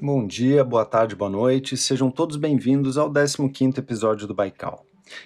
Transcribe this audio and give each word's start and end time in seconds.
Bom 0.00 0.26
dia, 0.26 0.62
boa 0.62 0.84
tarde, 0.84 1.16
boa 1.16 1.30
noite, 1.30 1.74
sejam 1.74 2.10
todos 2.10 2.36
bem-vindos 2.36 2.98
ao 2.98 3.10
15º 3.10 3.78
episódio 3.78 4.26
do 4.26 4.34
Baikal. 4.34 4.84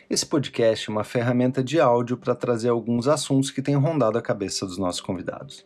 Esse 0.09 0.25
podcast 0.25 0.89
é 0.89 0.93
uma 0.93 1.03
ferramenta 1.03 1.65
de 1.65 1.81
áudio 1.81 2.17
para 2.17 2.37
trazer 2.37 2.69
alguns 2.69 3.09
assuntos 3.09 3.51
que 3.51 3.63
têm 3.63 3.75
rondado 3.75 4.17
a 4.17 4.23
cabeça 4.23 4.65
dos 4.65 4.79
nossos 4.79 5.01
convidados. 5.01 5.65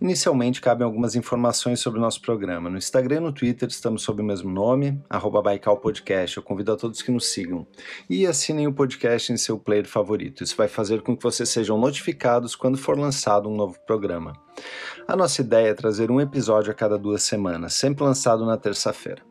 Inicialmente, 0.00 0.60
cabem 0.60 0.84
algumas 0.84 1.14
informações 1.14 1.78
sobre 1.78 2.00
o 2.00 2.02
nosso 2.02 2.20
programa. 2.22 2.68
No 2.68 2.78
Instagram 2.78 3.16
e 3.16 3.20
no 3.20 3.32
Twitter 3.32 3.68
estamos 3.68 4.02
sob 4.02 4.20
o 4.20 4.24
mesmo 4.24 4.50
nome, 4.50 5.00
arroba 5.08 5.42
Baikal 5.42 5.76
Podcast. 5.76 6.36
Eu 6.36 6.42
convido 6.42 6.72
a 6.72 6.76
todos 6.76 7.02
que 7.02 7.12
nos 7.12 7.26
sigam. 7.32 7.66
E 8.08 8.26
assinem 8.26 8.66
o 8.66 8.72
podcast 8.72 9.32
em 9.32 9.36
seu 9.36 9.58
player 9.58 9.86
favorito. 9.86 10.42
Isso 10.42 10.56
vai 10.56 10.66
fazer 10.66 11.02
com 11.02 11.16
que 11.16 11.22
vocês 11.22 11.48
sejam 11.48 11.78
notificados 11.78 12.56
quando 12.56 12.78
for 12.78 12.98
lançado 12.98 13.48
um 13.48 13.54
novo 13.54 13.78
programa. 13.86 14.32
A 15.06 15.16
nossa 15.16 15.40
ideia 15.40 15.68
é 15.70 15.74
trazer 15.74 16.10
um 16.10 16.20
episódio 16.20 16.70
a 16.70 16.74
cada 16.74 16.98
duas 16.98 17.22
semanas, 17.22 17.74
sempre 17.74 18.04
lançado 18.04 18.44
na 18.46 18.56
terça-feira. 18.56 19.22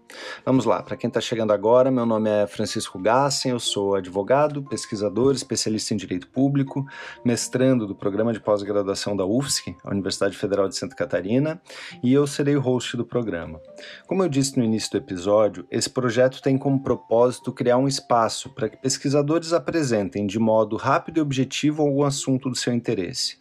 Vamos 0.45 0.65
lá, 0.65 0.81
para 0.81 0.97
quem 0.97 1.07
está 1.07 1.21
chegando 1.21 1.53
agora, 1.53 1.91
meu 1.91 2.05
nome 2.05 2.29
é 2.29 2.47
Francisco 2.47 2.97
Gassen, 2.99 3.51
eu 3.51 3.59
sou 3.59 3.95
advogado, 3.95 4.63
pesquisador, 4.63 5.33
especialista 5.33 5.93
em 5.93 5.97
direito 5.97 6.27
público, 6.27 6.85
mestrando 7.23 7.85
do 7.85 7.95
programa 7.95 8.33
de 8.33 8.39
pós-graduação 8.39 9.15
da 9.15 9.25
UFSC, 9.25 9.75
a 9.83 9.91
Universidade 9.91 10.35
Federal 10.35 10.67
de 10.67 10.75
Santa 10.75 10.95
Catarina, 10.95 11.61
e 12.03 12.11
eu 12.11 12.25
serei 12.25 12.55
o 12.55 12.61
host 12.61 12.97
do 12.97 13.05
programa. 13.05 13.61
Como 14.07 14.23
eu 14.23 14.29
disse 14.29 14.57
no 14.57 14.63
início 14.63 14.91
do 14.91 14.97
episódio, 14.97 15.67
esse 15.69 15.89
projeto 15.89 16.41
tem 16.41 16.57
como 16.57 16.81
propósito 16.81 17.53
criar 17.53 17.77
um 17.77 17.87
espaço 17.87 18.49
para 18.49 18.67
que 18.67 18.77
pesquisadores 18.77 19.53
apresentem 19.53 20.25
de 20.25 20.39
modo 20.39 20.75
rápido 20.75 21.17
e 21.17 21.21
objetivo 21.21 21.83
algum 21.83 22.03
assunto 22.03 22.49
do 22.49 22.55
seu 22.55 22.73
interesse. 22.73 23.37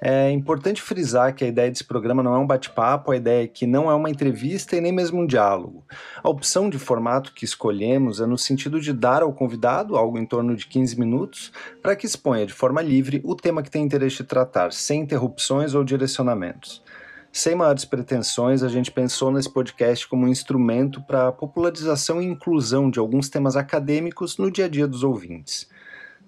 É 0.00 0.30
importante 0.30 0.80
frisar 0.80 1.34
que 1.34 1.44
a 1.44 1.48
ideia 1.48 1.68
desse 1.68 1.82
programa 1.82 2.22
não 2.22 2.32
é 2.32 2.38
um 2.38 2.46
bate-papo, 2.46 3.10
a 3.10 3.16
ideia 3.16 3.44
é 3.44 3.48
que 3.48 3.66
não 3.66 3.90
é 3.90 3.94
uma 3.94 4.08
entrevista 4.08 4.76
e 4.76 4.80
nem 4.80 4.92
mesmo 4.92 5.20
um 5.20 5.26
diálogo. 5.26 5.84
A 6.22 6.28
opção 6.28 6.70
de 6.70 6.78
formato 6.78 7.32
que 7.34 7.44
escolhemos 7.44 8.20
é 8.20 8.26
no 8.26 8.38
sentido 8.38 8.80
de 8.80 8.92
dar 8.92 9.22
ao 9.22 9.32
convidado 9.32 9.96
algo 9.96 10.16
em 10.16 10.24
torno 10.24 10.54
de 10.54 10.68
15 10.68 11.00
minutos 11.00 11.52
para 11.82 11.96
que 11.96 12.06
exponha 12.06 12.46
de 12.46 12.52
forma 12.52 12.80
livre 12.80 13.20
o 13.24 13.34
tema 13.34 13.60
que 13.60 13.70
tem 13.70 13.84
interesse 13.84 14.18
de 14.18 14.24
tratar, 14.24 14.72
sem 14.72 15.00
interrupções 15.00 15.74
ou 15.74 15.82
direcionamentos. 15.82 16.80
Sem 17.32 17.56
maiores 17.56 17.84
pretensões, 17.84 18.62
a 18.62 18.68
gente 18.68 18.92
pensou 18.92 19.32
nesse 19.32 19.52
podcast 19.52 20.06
como 20.06 20.26
um 20.26 20.28
instrumento 20.28 21.02
para 21.02 21.28
a 21.28 21.32
popularização 21.32 22.22
e 22.22 22.24
inclusão 22.24 22.88
de 22.88 23.00
alguns 23.00 23.28
temas 23.28 23.56
acadêmicos 23.56 24.38
no 24.38 24.48
dia 24.48 24.66
a 24.66 24.68
dia 24.68 24.86
dos 24.86 25.02
ouvintes 25.02 25.68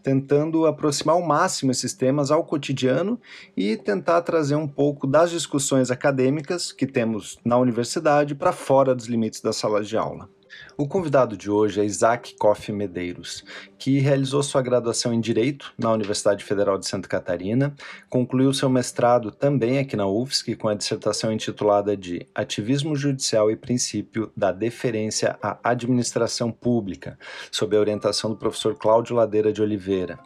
tentando 0.02 0.66
aproximar 0.66 1.16
ao 1.16 1.22
máximo 1.22 1.70
esses 1.70 1.92
temas 1.92 2.30
ao 2.30 2.44
cotidiano 2.44 3.20
e 3.56 3.76
tentar 3.76 4.22
trazer 4.22 4.56
um 4.56 4.68
pouco 4.68 5.06
das 5.06 5.30
discussões 5.30 5.90
acadêmicas 5.90 6.72
que 6.72 6.86
temos 6.86 7.38
na 7.44 7.56
universidade 7.56 8.34
para 8.34 8.52
fora 8.52 8.94
dos 8.94 9.06
limites 9.06 9.40
da 9.40 9.52
sala 9.52 9.82
de 9.82 9.96
aula. 9.96 10.28
O 10.80 10.88
convidado 10.88 11.36
de 11.36 11.50
hoje 11.50 11.78
é 11.78 11.84
Isaac 11.84 12.34
Koff 12.38 12.72
Medeiros, 12.72 13.44
que 13.78 13.98
realizou 13.98 14.42
sua 14.42 14.62
graduação 14.62 15.12
em 15.12 15.20
Direito 15.20 15.74
na 15.76 15.92
Universidade 15.92 16.42
Federal 16.42 16.78
de 16.78 16.88
Santa 16.88 17.06
Catarina, 17.06 17.74
concluiu 18.08 18.50
seu 18.54 18.70
mestrado 18.70 19.30
também 19.30 19.78
aqui 19.78 19.94
na 19.94 20.06
UFSC 20.06 20.56
com 20.56 20.68
a 20.68 20.74
dissertação 20.74 21.30
intitulada 21.30 21.94
de 21.94 22.26
Ativismo 22.34 22.96
Judicial 22.96 23.50
e 23.50 23.56
Princípio 23.56 24.32
da 24.34 24.52
Deferência 24.52 25.38
à 25.42 25.58
Administração 25.62 26.50
Pública, 26.50 27.18
sob 27.52 27.76
a 27.76 27.80
orientação 27.80 28.30
do 28.30 28.36
professor 28.38 28.74
Cláudio 28.74 29.14
Ladeira 29.14 29.52
de 29.52 29.60
Oliveira. 29.60 30.18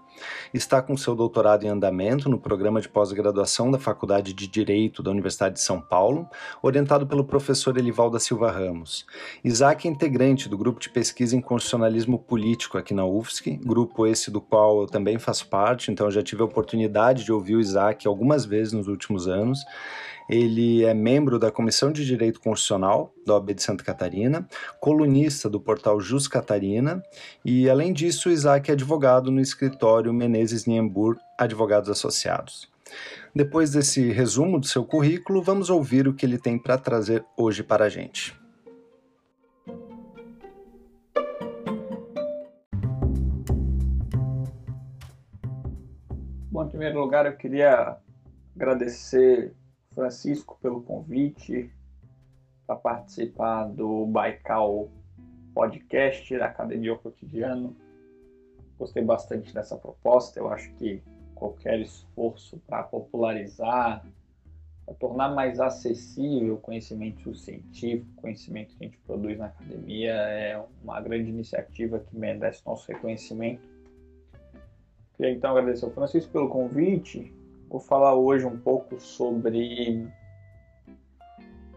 Está 0.52 0.80
com 0.80 0.96
seu 0.96 1.14
doutorado 1.14 1.64
em 1.64 1.68
andamento 1.68 2.28
no 2.28 2.38
programa 2.38 2.80
de 2.80 2.88
pós-graduação 2.88 3.70
da 3.70 3.78
Faculdade 3.78 4.32
de 4.32 4.46
Direito 4.46 5.02
da 5.02 5.10
Universidade 5.10 5.54
de 5.54 5.60
São 5.60 5.80
Paulo, 5.80 6.28
orientado 6.62 7.06
pelo 7.06 7.24
professor 7.24 7.76
Elival 7.76 8.10
da 8.10 8.20
Silva 8.20 8.50
Ramos. 8.50 9.06
Isaac 9.42 9.86
é 9.86 9.90
integrante 9.90 10.48
do 10.48 10.56
grupo 10.56 10.80
de 10.80 10.90
pesquisa 10.90 11.36
em 11.36 11.40
constitucionalismo 11.40 12.19
político 12.19 12.78
aqui 12.78 12.94
na 12.94 13.04
UFSC, 13.04 13.58
grupo 13.64 14.06
esse 14.06 14.30
do 14.30 14.41
qual 14.41 14.82
eu 14.82 14.86
também 14.86 15.19
faço 15.19 15.48
parte, 15.48 15.91
então 15.91 16.10
já 16.10 16.22
tive 16.22 16.42
a 16.42 16.47
oportunidade 16.47 17.24
de 17.24 17.32
ouvir 17.32 17.56
o 17.56 17.60
Isaac 17.60 18.06
algumas 18.06 18.44
vezes 18.44 18.72
nos 18.72 18.88
últimos 18.88 19.26
anos. 19.26 19.60
Ele 20.28 20.84
é 20.84 20.94
membro 20.94 21.38
da 21.38 21.50
Comissão 21.50 21.92
de 21.92 22.04
Direito 22.04 22.40
Constitucional 22.40 23.12
da 23.26 23.34
OAB 23.34 23.54
de 23.54 23.62
Santa 23.62 23.84
Catarina, 23.84 24.48
colunista 24.80 25.48
do 25.50 25.60
portal 25.60 26.00
Jus 26.00 26.26
Catarina 26.26 27.02
e, 27.44 27.68
além 27.68 27.92
disso, 27.92 28.30
Isaac 28.30 28.70
é 28.70 28.74
advogado 28.74 29.30
no 29.30 29.40
escritório 29.40 30.12
Menezes 30.12 30.64
Niembur 30.66 31.16
Advogados 31.38 31.90
Associados. 31.90 32.72
Depois 33.34 33.72
desse 33.72 34.12
resumo 34.12 34.58
do 34.58 34.66
seu 34.66 34.84
currículo, 34.84 35.42
vamos 35.42 35.68
ouvir 35.68 36.06
o 36.06 36.14
que 36.14 36.24
ele 36.24 36.38
tem 36.38 36.58
para 36.58 36.78
trazer 36.78 37.24
hoje 37.36 37.62
para 37.62 37.84
a 37.84 37.88
gente. 37.88 38.34
Bom, 46.50 46.64
em 46.64 46.68
primeiro 46.68 47.00
lugar, 47.00 47.26
eu 47.26 47.36
queria 47.36 47.96
agradecer 48.54 49.52
Francisco 49.94 50.59
pelo 50.60 50.82
convite 50.82 51.71
para 52.66 52.77
participar 52.77 53.65
do 53.69 54.06
Baikal 54.06 54.88
Podcast 55.55 56.37
da 56.37 56.47
Academia 56.47 56.97
Cotidiano. 56.97 57.77
Gostei 58.78 59.03
bastante 59.03 59.54
dessa 59.54 59.77
proposta. 59.77 60.41
Eu 60.41 60.49
acho 60.49 60.72
que 60.75 61.03
qualquer 61.34 61.81
esforço 61.81 62.60
para 62.66 62.83
popularizar, 62.83 64.04
para 64.84 64.94
tornar 64.94 65.28
mais 65.28 65.60
acessível 65.60 66.54
o 66.54 66.59
conhecimento 66.59 67.34
científico, 67.34 68.10
o 68.16 68.21
conhecimento 68.22 68.77
que 68.77 68.84
a 68.84 68.88
gente 68.88 68.99
produz 68.99 69.38
na 69.38 69.47
academia, 69.47 70.12
é 70.12 70.62
uma 70.83 71.00
grande 71.00 71.31
iniciativa 71.31 72.00
que 72.00 72.16
merece 72.16 72.62
nosso 72.66 72.91
reconhecimento. 72.91 73.69
Queria 75.16 75.33
então 75.33 75.56
agradecer 75.56 75.84
ao 75.84 75.93
Francisco 75.93 76.33
pelo 76.33 76.49
convite 76.49 77.33
Vou 77.74 77.80
falar 77.80 78.14
hoje 78.14 78.46
um 78.46 78.56
pouco 78.56 79.00
sobre 79.00 80.08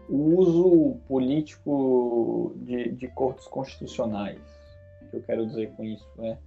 o 0.08 0.38
uso 0.38 0.96
político 1.08 2.52
de, 2.54 2.92
de 2.92 3.08
cortes 3.08 3.48
constitucionais. 3.48 4.38
O 5.02 5.10
que 5.10 5.16
eu 5.16 5.22
quero 5.24 5.44
dizer 5.44 5.72
com 5.72 5.82
isso 5.82 6.08
é 6.20 6.38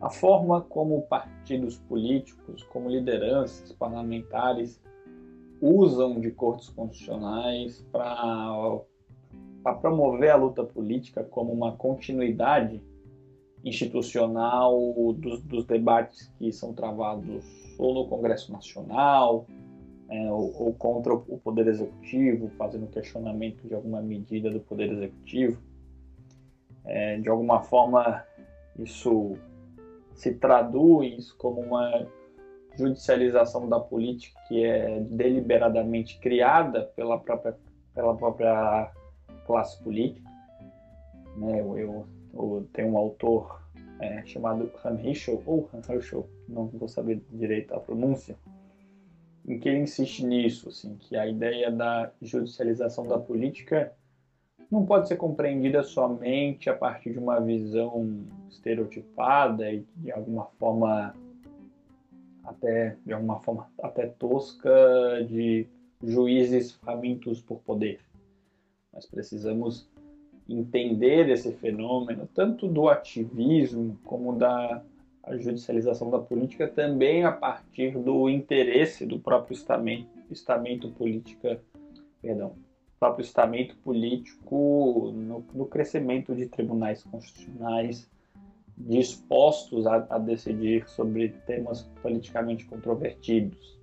a 0.00 0.08
forma 0.08 0.60
como 0.60 1.02
partidos 1.08 1.76
políticos, 1.76 2.62
como 2.72 2.88
lideranças 2.88 3.72
parlamentares 3.72 4.80
usam 5.60 6.20
de 6.20 6.30
cortes 6.30 6.68
constitucionais 6.68 7.84
para 7.90 9.74
promover 9.80 10.30
a 10.30 10.36
luta 10.36 10.62
política 10.62 11.24
como 11.24 11.52
uma 11.52 11.72
continuidade 11.72 12.80
institucional 13.64 14.78
dos, 15.14 15.42
dos 15.42 15.64
debates 15.64 16.32
que 16.38 16.52
são 16.52 16.72
travados 16.72 17.63
ou 17.78 17.94
no 17.94 18.08
Congresso 18.08 18.52
Nacional, 18.52 19.46
é, 20.08 20.30
ou, 20.30 20.62
ou, 20.62 20.74
contra 20.74 21.14
o 21.14 21.38
Poder 21.38 21.66
Executivo, 21.66 22.48
fazendo 22.58 22.86
questionamento 22.86 23.66
de 23.66 23.74
alguma 23.74 24.00
medida 24.02 24.50
do 24.50 24.60
Poder 24.60 24.92
Executivo. 24.92 25.60
É, 26.84 27.18
de 27.18 27.28
alguma 27.28 27.62
forma, 27.62 28.24
isso 28.78 29.36
se 30.14 30.34
traduz 30.34 31.32
como 31.32 31.60
uma 31.60 32.06
judicialização 32.76 33.68
da 33.68 33.80
política 33.80 34.38
que 34.48 34.64
é 34.64 35.00
deliberadamente 35.00 36.18
criada 36.18 36.84
pela 36.96 37.18
própria, 37.18 37.56
pela 37.94 38.14
própria 38.16 38.92
classe 39.46 39.82
política. 39.82 40.28
Né? 41.36 41.60
Eu, 41.60 41.78
eu, 41.78 42.06
eu 42.34 42.68
tenho 42.72 42.92
um 42.92 42.98
autor 42.98 43.63
é, 44.00 44.24
chamado 44.26 44.70
Han 44.84 44.98
Herschel, 45.00 45.42
ou 45.46 45.68
Han 45.72 45.80
Herschel, 45.88 46.28
não 46.48 46.66
vou 46.66 46.88
saber 46.88 47.22
direito 47.30 47.74
a 47.74 47.80
pronúncia, 47.80 48.36
em 49.46 49.58
que 49.58 49.68
ele 49.68 49.80
insiste 49.80 50.24
nisso, 50.24 50.68
assim, 50.68 50.96
que 50.96 51.16
a 51.16 51.26
ideia 51.26 51.70
da 51.70 52.10
judicialização 52.20 53.06
da 53.06 53.18
política 53.18 53.92
não 54.70 54.84
pode 54.84 55.08
ser 55.08 55.16
compreendida 55.16 55.82
somente 55.82 56.68
a 56.68 56.74
partir 56.74 57.12
de 57.12 57.18
uma 57.18 57.40
visão 57.40 58.24
estereotipada 58.48 59.70
e 59.70 59.86
de 59.96 60.10
alguma 60.10 60.46
forma 60.58 61.14
até 62.42 62.96
de 63.04 63.12
alguma 63.12 63.40
forma 63.40 63.70
até 63.82 64.06
tosca 64.06 64.70
de 65.28 65.66
juízes 66.02 66.72
famintos 66.72 67.40
por 67.40 67.60
poder. 67.60 68.00
Nós 68.92 69.06
precisamos 69.06 69.88
entender 70.48 71.28
esse 71.28 71.52
fenômeno, 71.52 72.28
tanto 72.34 72.68
do 72.68 72.88
ativismo 72.88 73.98
como 74.04 74.36
da 74.36 74.82
judicialização 75.38 76.10
da 76.10 76.18
política, 76.18 76.68
também 76.68 77.24
a 77.24 77.32
partir 77.32 77.96
do 77.98 78.28
interesse 78.28 79.06
do 79.06 79.18
próprio 79.18 79.54
estamento, 79.54 80.08
estamento 80.30 80.90
política, 80.90 81.60
perdão, 82.20 82.54
próprio 83.00 83.24
estamento 83.24 83.76
político 83.76 85.12
no, 85.14 85.44
no 85.52 85.66
crescimento 85.66 86.34
de 86.34 86.46
tribunais 86.46 87.02
constitucionais 87.04 88.10
dispostos 88.76 89.86
a, 89.86 90.06
a, 90.10 90.18
decidir 90.18 90.88
sobre 90.88 91.28
temas 91.46 91.82
politicamente 92.02 92.64
controvertidos. 92.64 93.78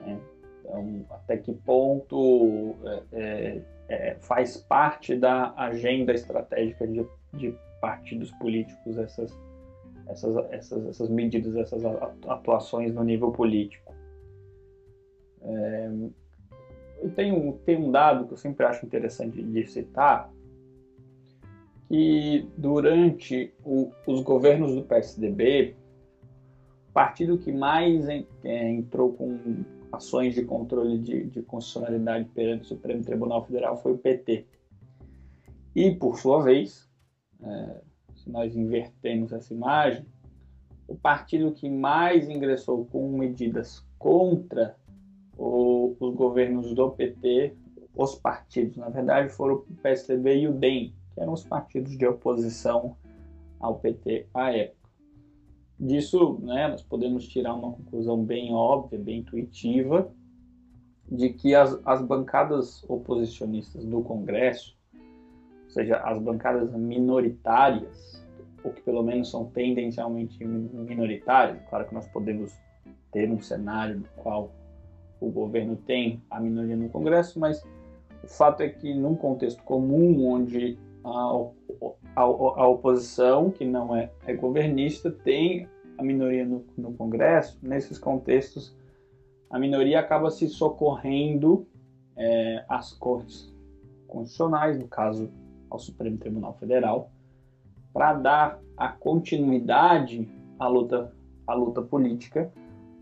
Né? 0.00 0.18
Então, 0.64 1.04
até 1.10 1.36
que 1.36 1.52
ponto 1.52 2.74
é, 2.84 3.02
é, 3.12 3.62
é, 3.88 4.14
faz 4.14 4.56
parte 4.56 5.14
da 5.14 5.52
agenda 5.56 6.12
estratégica 6.12 6.86
de, 6.86 7.06
de 7.34 7.54
partidos 7.80 8.30
políticos 8.32 8.96
essas, 8.96 9.38
essas, 10.08 10.36
essas, 10.50 10.86
essas 10.86 11.10
medidas, 11.10 11.54
essas 11.54 11.82
atuações 12.26 12.94
no 12.94 13.04
nível 13.04 13.30
político? 13.30 13.92
É, 15.42 15.90
eu 17.02 17.10
tenho, 17.10 17.52
tenho 17.66 17.86
um 17.86 17.92
dado 17.92 18.26
que 18.26 18.32
eu 18.32 18.38
sempre 18.38 18.64
acho 18.64 18.86
interessante 18.86 19.42
de 19.42 19.66
citar, 19.66 20.32
que 21.86 22.48
durante 22.56 23.52
o, 23.62 23.92
os 24.06 24.22
governos 24.22 24.74
do 24.74 24.82
PSDB, 24.82 25.76
o 26.88 26.92
partido 26.94 27.36
que 27.36 27.52
mais 27.52 28.08
é, 28.08 28.24
entrou 28.70 29.12
com 29.12 29.62
ações 29.96 30.34
de 30.34 30.44
controle 30.44 30.98
de, 30.98 31.24
de 31.24 31.42
constitucionalidade 31.42 32.28
perante 32.30 32.64
o 32.64 32.68
Supremo 32.68 33.02
Tribunal 33.02 33.44
Federal 33.44 33.76
foi 33.76 33.92
o 33.92 33.98
PT. 33.98 34.46
E, 35.74 35.90
por 35.90 36.18
sua 36.18 36.42
vez, 36.42 36.88
é, 37.42 37.80
se 38.14 38.30
nós 38.30 38.54
invertemos 38.56 39.32
essa 39.32 39.52
imagem, 39.52 40.06
o 40.86 40.94
partido 40.94 41.52
que 41.52 41.68
mais 41.68 42.28
ingressou 42.28 42.84
com 42.86 43.16
medidas 43.16 43.84
contra 43.98 44.76
o, 45.36 45.96
os 45.98 46.14
governos 46.14 46.74
do 46.74 46.90
PT, 46.90 47.54
os 47.96 48.14
partidos, 48.14 48.76
na 48.76 48.88
verdade, 48.88 49.30
foram 49.30 49.56
o 49.56 49.76
PSDB 49.82 50.40
e 50.40 50.48
o 50.48 50.52
DEM, 50.52 50.94
que 51.14 51.20
eram 51.20 51.32
os 51.32 51.44
partidos 51.44 51.96
de 51.96 52.06
oposição 52.06 52.96
ao 53.58 53.78
PT 53.78 54.26
à 54.34 54.52
época. 54.52 54.83
Disso, 55.84 56.38
né, 56.40 56.66
nós 56.68 56.80
podemos 56.80 57.28
tirar 57.28 57.52
uma 57.52 57.72
conclusão 57.72 58.24
bem 58.24 58.54
óbvia, 58.54 58.98
bem 58.98 59.18
intuitiva, 59.18 60.10
de 61.06 61.28
que 61.28 61.54
as, 61.54 61.78
as 61.84 62.00
bancadas 62.00 62.82
oposicionistas 62.88 63.84
do 63.84 64.00
Congresso, 64.00 64.74
ou 64.94 65.68
seja, 65.68 65.98
as 65.98 66.18
bancadas 66.18 66.72
minoritárias, 66.72 68.24
ou 68.64 68.72
que 68.72 68.80
pelo 68.80 69.02
menos 69.02 69.30
são 69.30 69.44
tendencialmente 69.44 70.42
minoritárias, 70.42 71.60
claro 71.68 71.86
que 71.86 71.92
nós 71.92 72.08
podemos 72.08 72.50
ter 73.12 73.30
um 73.30 73.42
cenário 73.42 73.98
no 73.98 74.22
qual 74.22 74.50
o 75.20 75.30
governo 75.30 75.76
tem 75.76 76.22
a 76.30 76.40
minoria 76.40 76.76
no 76.76 76.88
Congresso, 76.88 77.38
mas 77.38 77.62
o 78.22 78.26
fato 78.26 78.62
é 78.62 78.70
que 78.70 78.94
num 78.94 79.14
contexto 79.14 79.62
comum 79.64 80.28
onde 80.28 80.78
a, 81.04 81.46
a, 82.16 82.22
a 82.22 82.68
oposição, 82.68 83.50
que 83.50 83.66
não 83.66 83.94
é, 83.94 84.10
é, 84.26 84.32
governista, 84.32 85.10
tem 85.10 85.68
a 85.96 86.02
minoria 86.02 86.44
no, 86.44 86.64
no 86.76 86.92
Congresso, 86.94 87.58
nesses 87.62 87.98
contextos 87.98 88.76
a 89.50 89.58
minoria 89.58 90.00
acaba 90.00 90.30
se 90.30 90.48
socorrendo 90.48 91.66
é, 92.16 92.64
às 92.68 92.92
cortes 92.92 93.54
constitucionais, 94.08 94.78
no 94.78 94.88
caso 94.88 95.30
ao 95.70 95.78
Supremo 95.78 96.18
Tribunal 96.18 96.54
Federal, 96.54 97.10
para 97.92 98.14
dar 98.14 98.60
a 98.76 98.88
continuidade 98.88 100.28
à 100.58 100.66
luta, 100.66 101.14
à 101.46 101.54
luta 101.54 101.82
política, 101.82 102.52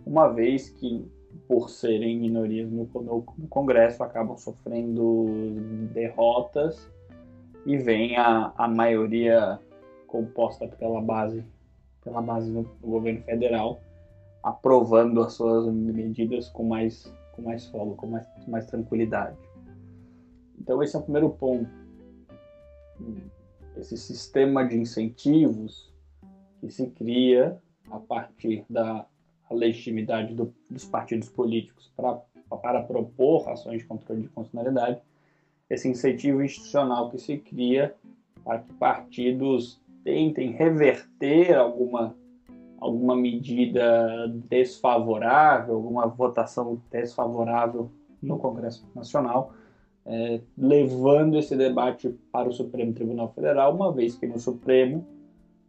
uma 0.05 0.29
vez 0.29 0.69
que 0.69 1.11
por 1.49 1.71
serem 1.71 2.19
minorias 2.19 2.71
no, 2.71 2.89
no, 2.94 3.25
no 3.39 3.49
Congresso, 3.49 4.03
acabam 4.03 4.37
sofrendo 4.37 5.27
derrotas 5.93 6.91
e 7.65 7.77
vem 7.77 8.17
a, 8.17 8.53
a 8.56 8.69
maioria 8.69 9.59
composta 10.06 10.69
pela 10.69 11.00
base, 11.00 11.43
pela 12.02 12.20
base 12.20 12.52
do, 12.52 12.62
governo 12.82 13.22
federal 13.22 13.81
aprovando 14.43 15.22
as 15.22 15.34
suas 15.34 15.72
medidas 15.72 16.49
com 16.49 16.64
mais, 16.64 17.12
com 17.32 17.43
mais 17.43 17.66
folga, 17.66 17.94
com 17.94 18.08
mais, 18.08 18.26
mais 18.49 18.66
tranquilidade. 18.66 19.37
Então 20.60 20.82
esse 20.82 20.96
é 20.96 20.99
o 20.99 21.02
primeiro 21.02 21.31
ponto. 21.31 21.70
Esse 23.76 23.96
sistema 23.96 24.66
de 24.66 24.76
incentivos 24.76 25.93
que 26.60 26.70
se 26.70 26.88
cria 26.88 27.60
a 27.90 27.99
partir 27.99 28.64
da 28.69 29.06
legitimidade 29.50 30.34
do, 30.34 30.52
dos 30.70 30.84
partidos 30.84 31.28
políticos 31.28 31.93
pra, 31.96 32.20
para 32.58 32.82
propor 32.82 33.48
ações 33.48 33.78
de 33.78 33.84
controle 33.84 34.22
de 34.22 34.28
constitucionalidade, 34.28 35.00
esse 35.69 35.88
incentivo 35.88 36.43
institucional 36.43 37.10
que 37.10 37.19
se 37.19 37.38
cria 37.38 37.94
para 38.44 38.60
que 38.60 38.72
partidos 38.75 39.81
tentem 40.04 40.50
reverter 40.50 41.54
alguma, 41.54 42.16
alguma 42.78 43.16
medida 43.16 44.28
desfavorável, 44.49 45.75
alguma 45.75 46.06
votação 46.06 46.81
desfavorável 46.90 47.90
no 48.20 48.38
Congresso 48.38 48.88
Nacional, 48.94 49.52
é, 50.04 50.40
levando 50.56 51.38
esse 51.38 51.56
debate 51.56 52.08
para 52.31 52.49
o 52.49 52.52
Supremo 52.52 52.93
Tribunal 52.93 53.32
Federal, 53.32 53.75
uma 53.75 53.93
vez 53.93 54.14
que 54.16 54.26
no 54.26 54.38
Supremo, 54.38 55.06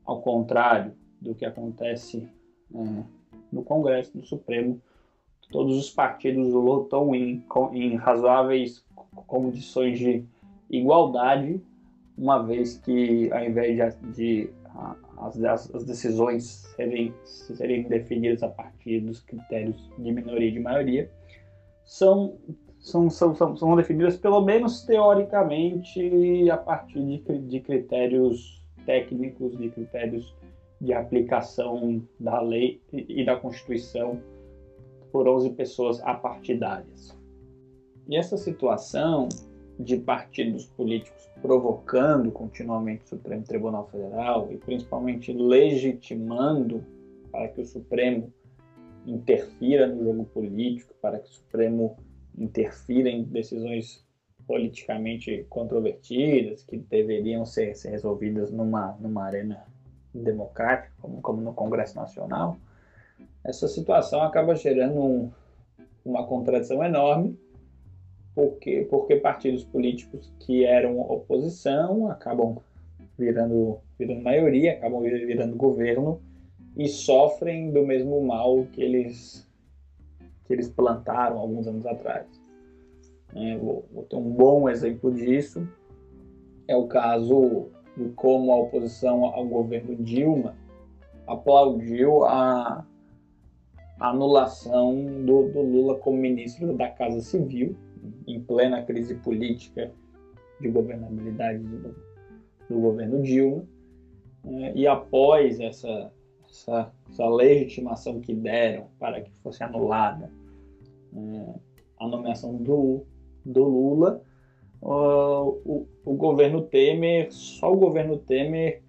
ao 0.06 0.22
contrário 0.22 0.94
do 1.22 1.36
que 1.36 1.46
acontece 1.46 2.28
é, 2.74 3.04
no 3.52 3.64
Congresso, 3.64 4.18
no 4.18 4.24
Supremo, 4.24 4.82
todos 5.52 5.78
os 5.78 5.90
partidos 5.90 6.52
lutam 6.52 7.14
em, 7.14 7.46
em 7.74 7.96
razoáveis 7.96 8.84
condições 9.28 10.00
de 10.00 10.26
igualdade, 10.70 11.62
uma 12.18 12.44
vez 12.44 12.78
que, 12.78 13.32
ao 13.32 13.44
invés 13.44 13.98
de, 14.00 14.12
de 14.12 14.50
as, 15.18 15.74
as, 15.74 15.84
decisões 15.84 16.44
serem, 16.76 17.14
serem 17.24 17.84
definidas 17.84 18.44
a 18.44 18.50
partir 18.50 19.02
dos 19.02 19.22
critérios 19.22 19.90
de 19.98 20.12
minoria 20.12 20.48
e 20.48 20.52
de 20.52 20.60
maioria, 20.60 21.12
são, 21.86 22.38
são, 22.80 23.10
são, 23.10 23.36
são, 23.36 23.56
são 23.56 23.76
definidas, 23.76 24.18
pelo 24.18 24.42
menos 24.42 24.84
teoricamente, 24.84 26.50
a 26.50 26.58
partir 26.58 27.02
de, 27.02 27.40
de 27.40 27.60
critérios 27.60 28.64
técnicos, 28.86 29.58
de 29.58 29.70
critérios 29.70 30.36
de 30.82 30.94
aplicação 30.94 32.06
da 32.20 32.42
lei 32.42 32.82
e 32.92 33.24
da 33.26 33.38
Constituição 33.38 34.22
por 35.12 35.28
11 35.28 35.52
pessoas 35.52 36.02
apartidárias. 36.02 37.18
E 38.08 38.18
essa 38.18 38.36
situação 38.36 39.30
de 39.80 39.98
partidos 39.98 40.66
políticos 40.66 41.30
provocando 41.42 42.32
continuamente 42.32 43.04
o 43.06 43.08
Supremo 43.08 43.44
Tribunal 43.44 43.88
Federal 43.90 44.48
e 44.52 44.58
principalmente 44.58 45.34
legitimando 45.34 46.84
para 47.32 47.48
que 47.48 47.62
o 47.62 47.66
Supremo 47.66 48.32
interfira 49.06 49.88
no 49.88 50.04
jogo 50.04 50.26
político, 50.26 50.94
para 51.02 51.20
que 51.20 51.30
o 51.30 51.34
Supremo 51.34 51.98
interfira 52.38 53.10
em 53.10 53.24
decisões 53.24 54.06
politicamente 54.46 55.46
controvertidas 55.50 56.64
que 56.64 56.78
deveriam 56.78 57.46
ser, 57.46 57.76
ser 57.76 57.90
resolvidas 57.90 58.52
numa, 58.52 58.96
numa 59.00 59.24
arena 59.24 59.66
democrático, 60.14 60.94
como, 61.02 61.22
como 61.22 61.42
no 61.42 61.54
Congresso 61.54 61.96
Nacional, 61.96 62.58
essa 63.44 63.68
situação 63.68 64.22
acaba 64.22 64.56
gerando 64.56 65.00
um, 65.02 65.32
uma 66.06 66.26
contradição 66.26 66.84
enorme, 66.84 67.38
porque, 68.34 68.88
porque 68.90 69.16
partidos 69.16 69.64
políticos 69.64 70.32
que 70.40 70.64
eram 70.66 71.00
oposição 71.00 72.10
acabam 72.10 72.58
virando, 73.18 73.80
virando 73.98 74.22
maioria, 74.22 74.74
acabam 74.74 75.02
virando 75.02 75.56
governo 75.56 76.22
e 76.76 76.88
sofrem 76.88 77.72
do 77.72 77.86
mesmo 77.86 78.22
mal 78.26 78.66
que 78.72 78.82
eles, 78.82 79.48
que 80.46 80.54
eles 80.54 80.70
plantaram 80.70 81.38
alguns 81.38 81.68
anos 81.68 81.86
atrás. 81.86 82.26
É, 83.36 83.58
vou, 83.58 83.86
vou 83.92 84.04
ter 84.04 84.16
um 84.16 84.32
bom 84.32 84.70
exemplo 84.70 85.12
disso, 85.12 85.68
é 86.68 86.76
o 86.76 86.88
caso 86.88 87.70
de 87.96 88.10
como 88.10 88.52
a 88.52 88.58
oposição 88.58 89.26
ao 89.26 89.46
governo 89.46 89.96
Dilma 89.96 90.56
aplaudiu 91.28 92.24
a, 92.26 92.86
anulação 94.00 95.24
do, 95.24 95.50
do, 95.50 95.62
Lula 95.62 95.96
como 95.96 96.18
ministro 96.18 96.76
da 96.76 96.90
Casa 96.90 97.22
Civil, 97.22 97.76
em 98.28 98.40
plena 98.42 98.84
crise 98.84 99.16
política 99.16 99.92
de 100.60 100.70
governabilidade 100.70 101.60
do, 101.60 101.96
do 102.70 102.80
governo 102.80 103.22
Dilma. 103.22 103.64
Né? 104.44 104.74
E 104.76 104.88
após 104.88 105.60
essa, 105.60 106.12
essa, 106.50 106.92
essa, 107.10 107.28
legitimação 107.28 108.20
que 108.20 108.34
deram 108.34 108.88
para 109.00 109.22
que 109.22 109.32
fosse 109.42 109.64
anulada 109.64 110.32
né, 111.12 111.56
a 112.00 112.08
nomeação 112.08 112.56
do, 112.56 113.06
do 113.46 113.64
Lula, 113.64 114.22
uh, 114.82 115.62
o, 115.66 115.88
o 116.06 116.14
governo 116.14 116.62
Temer, 116.62 117.32
só 117.32 117.72
o 117.72 117.78
governo 117.78 118.18
Temer 118.18 118.82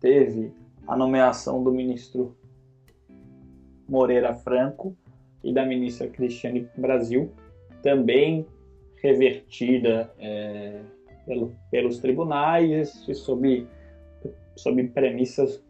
teve 0.00 0.52
a 0.86 0.96
nomeação 0.96 1.62
do 1.62 1.72
ministro 1.72 2.36
Moreira 3.88 4.34
Franco 4.34 4.96
e 5.42 5.52
da 5.52 5.64
ministra 5.64 6.08
Cristiane 6.08 6.68
Brasil, 6.76 7.30
também 7.82 8.46
revertida 9.04 10.10
é, 10.18 10.80
pelo, 11.26 11.54
pelos 11.70 11.98
tribunais 11.98 13.06
e 13.06 13.14
sob, 13.14 13.68
sob 14.56 14.82
premissas 14.88 15.62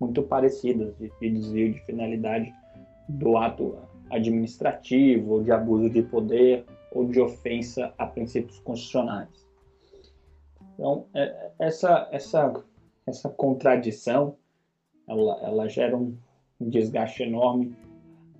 muito 0.00 0.20
parecidas 0.24 0.92
de, 0.98 1.12
de 1.20 1.30
desvio 1.30 1.72
de 1.72 1.78
finalidade 1.86 2.52
do 3.08 3.36
ato 3.36 3.78
administrativo, 4.10 5.34
ou 5.34 5.42
de 5.44 5.52
abuso 5.52 5.88
de 5.88 6.02
poder, 6.02 6.64
ou 6.90 7.06
de 7.06 7.20
ofensa 7.20 7.94
a 7.96 8.04
princípios 8.04 8.58
constitucionais. 8.58 9.48
Então, 10.74 11.06
é, 11.14 11.50
essa, 11.60 12.08
essa, 12.10 12.64
essa 13.06 13.28
contradição, 13.28 14.36
ela, 15.06 15.38
ela 15.44 15.68
gera 15.68 15.96
um 15.96 16.16
desgaste 16.60 17.22
enorme 17.22 17.76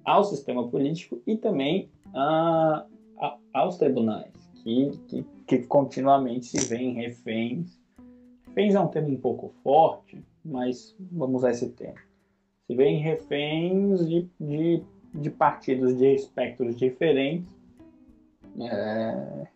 ao 0.04 0.24
sistema 0.24 0.68
político 0.68 1.22
e 1.24 1.36
também 1.36 1.88
a, 2.12 2.84
a, 3.22 3.38
aos 3.54 3.78
tribunais, 3.78 4.32
que, 4.62 4.90
que, 5.08 5.26
que 5.46 5.58
continuamente 5.60 6.46
se 6.46 6.68
veem 6.68 6.92
reféns. 6.94 7.80
Reféns 8.48 8.74
é 8.74 8.80
um 8.80 8.88
termo 8.88 9.10
um 9.10 9.20
pouco 9.20 9.54
forte, 9.62 10.22
mas 10.44 10.96
vamos 10.98 11.36
usar 11.36 11.52
esse 11.52 11.70
termo. 11.70 12.00
Se 12.66 12.74
veem 12.74 12.98
reféns 12.98 14.06
de, 14.06 14.28
de, 14.40 14.82
de 15.14 15.30
partidos 15.30 15.96
de 15.96 16.14
espectros 16.14 16.76
diferentes, 16.76 17.48
é, 18.60 19.46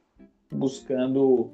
buscando 0.51 1.51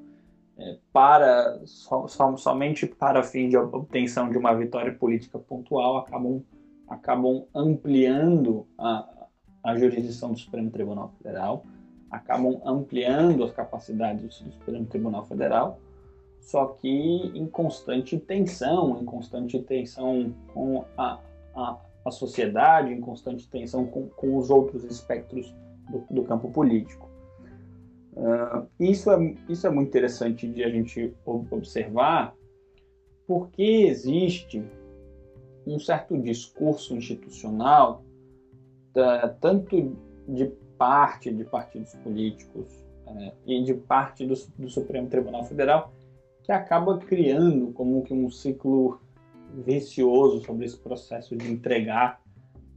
é, 0.58 0.76
para 0.92 1.60
so, 1.64 2.06
so, 2.06 2.36
somente 2.36 2.86
para 2.86 3.22
fim 3.22 3.48
de 3.48 3.56
obtenção 3.56 4.30
de 4.30 4.36
uma 4.38 4.54
vitória 4.54 4.92
política 4.92 5.38
pontual, 5.38 5.96
acabam, 5.96 6.42
acabam 6.88 7.44
ampliando 7.54 8.66
a, 8.78 9.26
a 9.64 9.76
jurisdição 9.76 10.32
do 10.32 10.38
Supremo 10.38 10.70
Tribunal 10.70 11.12
Federal, 11.18 11.64
acabam 12.12 12.60
ampliando 12.64 13.42
as 13.42 13.52
capacidades 13.52 14.42
do 14.42 14.52
Supremo 14.52 14.84
Tribunal 14.84 15.24
Federal, 15.24 15.80
só 16.40 16.66
que 16.66 16.88
em 16.88 17.46
constante 17.46 18.18
tensão, 18.18 19.00
em 19.00 19.04
constante 19.04 19.58
tensão 19.62 20.34
com 20.52 20.84
a, 20.98 21.18
a, 21.54 21.78
a 22.04 22.10
sociedade, 22.10 22.92
em 22.92 23.00
constante 23.00 23.48
tensão 23.48 23.86
com, 23.86 24.08
com 24.08 24.36
os 24.36 24.50
outros 24.50 24.84
espectros 24.84 25.54
do, 25.90 26.04
do 26.10 26.24
campo 26.24 26.50
político. 26.50 27.08
Uh, 28.14 28.66
isso, 28.78 29.10
é, 29.10 29.34
isso 29.48 29.66
é 29.66 29.70
muito 29.70 29.88
interessante 29.88 30.46
de 30.46 30.62
a 30.62 30.68
gente 30.68 31.14
observar, 31.24 32.34
porque 33.26 33.62
existe 33.62 34.62
um 35.66 35.78
certo 35.78 36.18
discurso 36.18 36.94
institucional, 36.94 38.04
da, 38.92 39.28
tanto 39.28 39.96
de 40.28 40.52
parte 40.82 41.32
de 41.32 41.44
partidos 41.44 41.94
políticos 42.02 42.84
uh, 43.06 43.32
e 43.46 43.62
de 43.62 43.72
parte 43.72 44.26
do, 44.26 44.34
do 44.58 44.68
Supremo 44.68 45.06
Tribunal 45.06 45.44
Federal, 45.44 45.92
que 46.42 46.50
acaba 46.50 46.98
criando 46.98 47.70
como 47.70 48.02
que 48.02 48.12
um 48.12 48.28
ciclo 48.28 49.00
vicioso 49.64 50.44
sobre 50.44 50.66
esse 50.66 50.76
processo 50.76 51.36
de 51.36 51.48
entregar 51.48 52.20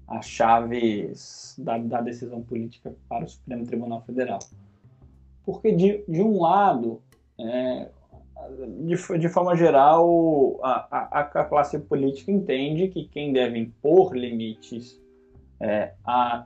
as 0.07 0.27
chaves 0.27 1.55
da, 1.57 1.79
da 1.79 1.99
decisão 1.99 2.43
política 2.43 2.95
para 3.09 3.25
o 3.25 3.27
Supremo 3.27 3.65
Tribunal 3.65 4.03
Federal. 4.03 4.37
Porque, 5.43 5.71
de, 5.71 6.03
de 6.07 6.21
um 6.21 6.39
lado, 6.39 7.01
é, 7.39 7.89
de, 8.85 9.17
de 9.17 9.29
forma 9.29 9.55
geral, 9.55 10.59
a, 10.61 10.87
a, 10.91 11.19
a, 11.21 11.43
classe 11.43 11.79
política 11.79 12.31
entende 12.31 12.87
que 12.87 13.07
quem 13.07 13.33
deve 13.33 13.57
impor 13.57 14.15
limites 14.15 15.01
é, 15.59 15.93
à 16.05 16.45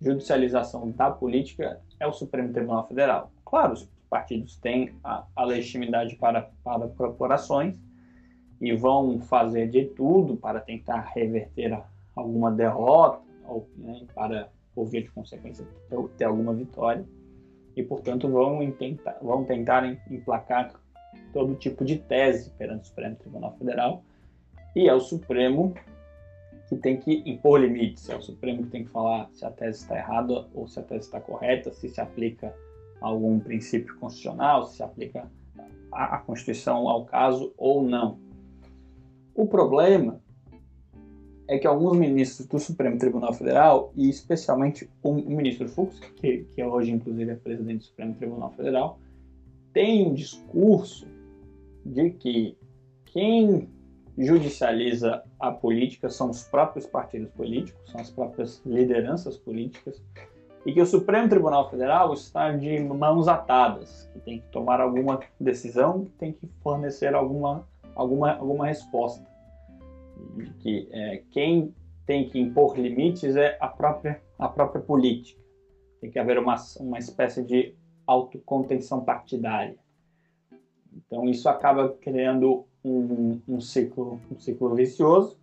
judicialização 0.00 0.90
da 0.90 1.10
política 1.10 1.80
é 1.98 2.06
o 2.06 2.12
Supremo 2.12 2.52
Tribunal 2.52 2.86
Federal. 2.86 3.30
Claro, 3.44 3.72
os 3.72 3.88
partidos 4.10 4.56
têm 4.56 4.94
a, 5.02 5.24
a 5.34 5.44
legitimidade 5.44 6.16
para, 6.16 6.50
para 6.62 6.88
corporações 6.88 7.76
e 8.60 8.74
vão 8.74 9.20
fazer 9.20 9.68
de 9.68 9.86
tudo 9.86 10.36
para 10.36 10.60
tentar 10.60 11.12
reverter 11.14 11.78
alguma 12.14 12.50
derrota 12.50 13.22
ou 13.46 13.68
né, 13.76 14.02
para, 14.14 14.48
por 14.74 14.86
via 14.86 15.02
de 15.02 15.10
consequência, 15.10 15.66
ter, 15.88 15.98
ter 16.16 16.24
alguma 16.24 16.54
vitória 16.54 17.04
e, 17.76 17.82
portanto, 17.82 18.28
vão 18.28 18.70
tentar, 18.70 19.18
vão 19.20 19.44
tentar 19.44 19.84
emplacar 20.10 20.72
todo 21.32 21.54
tipo 21.56 21.84
de 21.84 21.98
tese 21.98 22.50
perante 22.50 22.82
o 22.82 22.86
Supremo 22.86 23.16
Tribunal 23.16 23.52
Federal. 23.58 24.04
E 24.76 24.88
é 24.88 24.94
o 24.94 25.00
Supremo 25.00 25.74
que 26.76 26.82
tem 26.82 26.96
que 26.96 27.22
impor 27.26 27.60
limites, 27.60 28.08
é 28.08 28.16
o 28.16 28.20
Supremo 28.20 28.64
que 28.64 28.70
tem 28.70 28.84
que 28.84 28.90
falar 28.90 29.28
se 29.32 29.44
a 29.44 29.50
tese 29.50 29.82
está 29.82 29.96
errada 29.96 30.46
ou 30.54 30.66
se 30.66 30.78
a 30.78 30.82
tese 30.82 31.06
está 31.06 31.20
correta, 31.20 31.72
se 31.72 31.88
se 31.88 32.00
aplica 32.00 32.54
algum 33.00 33.38
princípio 33.38 33.96
constitucional, 33.98 34.66
se 34.66 34.76
se 34.76 34.82
aplica 34.82 35.30
a, 35.92 36.16
a 36.16 36.18
Constituição 36.18 36.88
ao 36.88 37.04
caso 37.04 37.52
ou 37.56 37.82
não. 37.82 38.18
O 39.34 39.46
problema 39.46 40.20
é 41.46 41.58
que 41.58 41.66
alguns 41.66 41.96
ministros 41.96 42.46
do 42.46 42.58
Supremo 42.58 42.98
Tribunal 42.98 43.32
Federal, 43.34 43.92
e 43.94 44.08
especialmente 44.08 44.88
o, 45.02 45.12
ministro 45.12 45.68
Fux, 45.68 45.98
que, 46.16 46.44
que 46.54 46.62
hoje 46.62 46.90
inclusive 46.90 47.30
é 47.30 47.36
presidente 47.36 47.78
do 47.78 47.84
Supremo 47.84 48.14
Tribunal 48.14 48.52
Federal, 48.52 48.98
tem 49.72 50.06
um 50.06 50.14
discurso 50.14 51.06
de 51.84 52.10
que 52.10 52.56
quem 53.06 53.68
judicializa 54.16 55.22
a 55.38 55.50
política 55.50 56.08
são 56.08 56.30
os 56.30 56.44
próprios 56.44 56.86
partidos 56.86 57.30
políticos, 57.32 57.90
são 57.90 58.00
as 58.00 58.10
próprias 58.10 58.62
lideranças 58.64 59.36
políticas, 59.36 60.02
e 60.64 60.72
que 60.72 60.80
o 60.80 60.86
Supremo 60.86 61.28
Tribunal 61.28 61.68
Federal 61.68 62.12
está 62.14 62.50
de 62.52 62.80
mãos 62.80 63.28
atadas, 63.28 64.08
que 64.12 64.20
tem 64.20 64.40
que 64.40 64.46
tomar 64.48 64.80
alguma 64.80 65.20
decisão, 65.38 66.04
que 66.04 66.12
tem 66.12 66.32
que 66.32 66.48
fornecer 66.62 67.14
alguma, 67.14 67.68
alguma, 67.94 68.32
alguma 68.32 68.66
resposta 68.66 69.26
de 70.36 70.50
que 70.54 70.88
é, 70.90 71.22
quem 71.30 71.74
tem 72.06 72.28
que 72.28 72.38
impor 72.38 72.78
limites 72.78 73.36
é 73.36 73.58
a 73.60 73.68
própria, 73.68 74.22
a 74.38 74.48
própria 74.48 74.80
política. 74.80 75.42
Tem 76.00 76.10
que 76.10 76.18
haver 76.18 76.38
uma, 76.38 76.54
uma 76.80 76.98
espécie 76.98 77.42
de 77.42 77.74
autocontenção 78.06 79.04
partidária. 79.04 79.76
Então 80.92 81.24
isso 81.28 81.48
acaba 81.48 81.90
criando 82.00 82.66
um, 82.84 83.40
um, 83.48 83.60
ciclo, 83.60 84.20
um 84.30 84.38
ciclo 84.38 84.74
vicioso, 84.74 85.38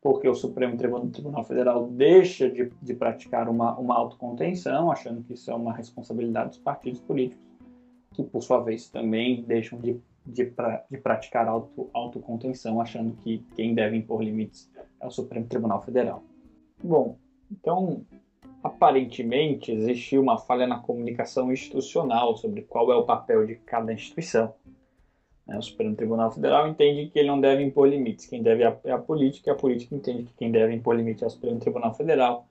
porque 0.00 0.28
o 0.28 0.34
Supremo 0.34 0.76
Tribunal 0.76 1.44
Federal 1.44 1.86
deixa 1.88 2.50
de, 2.50 2.70
de 2.80 2.94
praticar 2.94 3.48
uma, 3.48 3.78
uma 3.78 3.94
autocontenção, 3.96 4.90
achando 4.90 5.22
que 5.22 5.34
isso 5.34 5.50
é 5.50 5.54
uma 5.54 5.72
responsabilidade 5.72 6.50
dos 6.50 6.58
partidos 6.58 7.00
políticos, 7.00 7.44
que 8.12 8.24
por 8.24 8.42
sua 8.42 8.60
vez 8.60 8.88
também 8.88 9.42
deixam 9.42 9.78
de 9.78 10.00
de, 10.24 10.44
pra, 10.44 10.84
de 10.90 10.98
praticar 10.98 11.48
auto, 11.48 11.90
autocontenção, 11.92 12.80
achando 12.80 13.16
que 13.16 13.38
quem 13.56 13.74
deve 13.74 13.96
impor 13.96 14.22
limites 14.22 14.70
é 15.00 15.06
o 15.06 15.10
Supremo 15.10 15.46
Tribunal 15.46 15.82
Federal. 15.82 16.22
Bom, 16.82 17.16
então, 17.50 18.04
aparentemente 18.62 19.72
existiu 19.72 20.22
uma 20.22 20.38
falha 20.38 20.66
na 20.66 20.78
comunicação 20.78 21.52
institucional 21.52 22.36
sobre 22.36 22.62
qual 22.62 22.92
é 22.92 22.96
o 22.96 23.04
papel 23.04 23.46
de 23.46 23.56
cada 23.56 23.92
instituição. 23.92 24.54
Né, 25.50 25.58
o 25.58 25.62
Supremo 25.62 25.96
Tribunal 25.96 26.30
Federal 26.30 26.68
entende 26.68 27.10
que 27.10 27.18
ele 27.18 27.26
não 27.26 27.40
deve 27.40 27.64
impor 27.64 27.88
limites, 27.88 28.24
quem 28.24 28.40
deve 28.40 28.62
é 28.62 28.92
a 28.92 28.98
política, 28.98 29.50
e 29.50 29.52
a 29.52 29.56
política 29.56 29.96
entende 29.96 30.22
que 30.22 30.34
quem 30.34 30.52
deve 30.52 30.72
impor 30.72 30.94
limites 30.94 31.24
é 31.24 31.26
o 31.26 31.30
Supremo 31.30 31.58
Tribunal 31.58 31.92
Federal. 31.92 32.46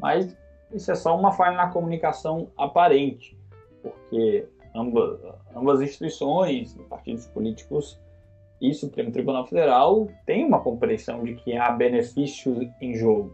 Mas 0.00 0.36
isso 0.72 0.90
é 0.90 0.96
só 0.96 1.16
uma 1.16 1.30
falha 1.30 1.56
na 1.56 1.70
comunicação 1.70 2.50
aparente, 2.58 3.38
porque 3.80 4.48
ambas, 4.74 5.20
ambas 5.54 5.80
instituições, 5.80 6.76
partidos 6.90 7.24
políticos 7.28 8.00
e 8.60 8.74
Supremo 8.74 9.12
Tribunal 9.12 9.46
Federal 9.46 10.08
têm 10.26 10.44
uma 10.44 10.60
compreensão 10.60 11.22
de 11.22 11.36
que 11.36 11.56
há 11.56 11.70
benefícios 11.70 12.66
em 12.80 12.96
jogo. 12.96 13.32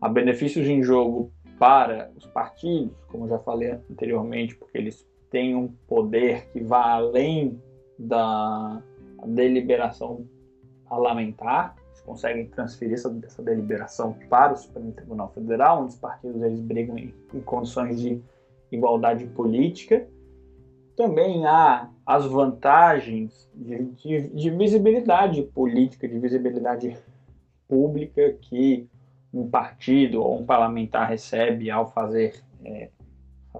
Há 0.00 0.08
benefícios 0.08 0.68
em 0.68 0.84
jogo 0.84 1.32
para 1.58 2.12
os 2.16 2.26
partidos, 2.26 2.94
como 3.08 3.26
já 3.26 3.40
falei 3.40 3.72
anteriormente, 3.90 4.54
porque 4.54 4.78
eles 4.78 5.04
têm 5.30 5.56
um 5.56 5.66
poder 5.88 6.48
que 6.52 6.60
vai 6.60 6.92
além 6.92 7.60
da 7.98 8.82
deliberação 9.26 10.26
parlamentar, 10.88 11.76
eles 11.88 12.00
conseguem 12.02 12.46
transferir 12.46 12.94
essa, 12.94 13.16
essa 13.24 13.42
deliberação 13.42 14.16
para 14.28 14.52
o 14.52 14.56
Supremo 14.56 14.92
Tribunal 14.92 15.32
Federal, 15.32 15.82
onde 15.82 15.94
os 15.94 15.98
partidos 15.98 16.42
eles 16.42 16.60
brigam 16.60 16.98
em, 16.98 17.14
em 17.32 17.40
condições 17.40 18.00
de 18.00 18.20
igualdade 18.70 19.26
política, 19.26 20.06
também 20.96 21.46
há 21.46 21.90
as 22.06 22.24
vantagens 22.26 23.50
de, 23.54 23.84
de, 23.84 24.28
de, 24.28 24.50
visibilidade 24.50 25.42
política, 25.42 26.06
de 26.06 26.18
visibilidade 26.18 26.96
pública 27.68 28.32
que 28.40 28.88
um 29.32 29.48
partido 29.48 30.22
ou 30.22 30.40
um 30.40 30.46
parlamentar 30.46 31.08
recebe 31.08 31.70
ao 31.70 31.90
fazer, 31.90 32.40
é, 32.64 32.90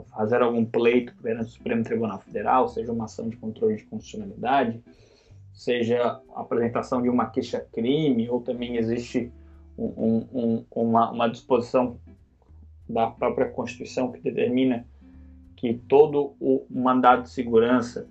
fazer 0.03 0.43
algum 0.43 0.65
pleito 0.65 1.15
perante 1.23 1.49
o 1.49 1.53
Supremo 1.53 1.85
Tribunal 1.85 2.19
Federal, 2.21 2.69
seja 2.69 2.93
uma 2.93 3.05
ação 3.05 3.29
de 3.29 3.37
controle 3.37 3.77
de 3.77 3.85
constitucionalidade, 3.85 4.83
seja 5.53 6.21
a 6.35 6.41
apresentação 6.41 7.01
de 7.01 7.09
uma 7.09 7.27
queixa-crime, 7.27 8.29
ou 8.29 8.41
também 8.41 8.77
existe 8.77 9.33
um, 9.79 10.27
um, 10.33 10.65
uma, 10.71 11.11
uma 11.11 11.29
disposição 11.29 11.99
da 12.89 13.09
própria 13.09 13.49
Constituição 13.49 14.11
que 14.13 14.21
determina 14.21 14.87
que 15.57 15.75
todo 15.75 16.35
o 16.41 16.67
mandado 16.69 17.23
de 17.23 17.31
segurança 17.31 18.07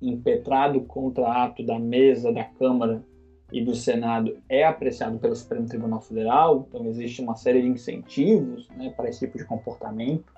impetrado 0.00 0.80
contra 0.82 1.44
ato 1.44 1.64
da 1.64 1.78
mesa 1.78 2.32
da 2.32 2.44
Câmara 2.44 3.02
e 3.50 3.64
do 3.64 3.74
Senado 3.74 4.36
é 4.48 4.64
apreciado 4.64 5.18
pelo 5.18 5.34
Supremo 5.34 5.66
Tribunal 5.66 6.00
Federal, 6.00 6.66
então 6.68 6.84
existe 6.86 7.22
uma 7.22 7.36
série 7.36 7.62
de 7.62 7.68
incentivos 7.68 8.68
né, 8.70 8.90
para 8.90 9.08
esse 9.08 9.20
tipo 9.20 9.38
de 9.38 9.44
comportamento. 9.44 10.35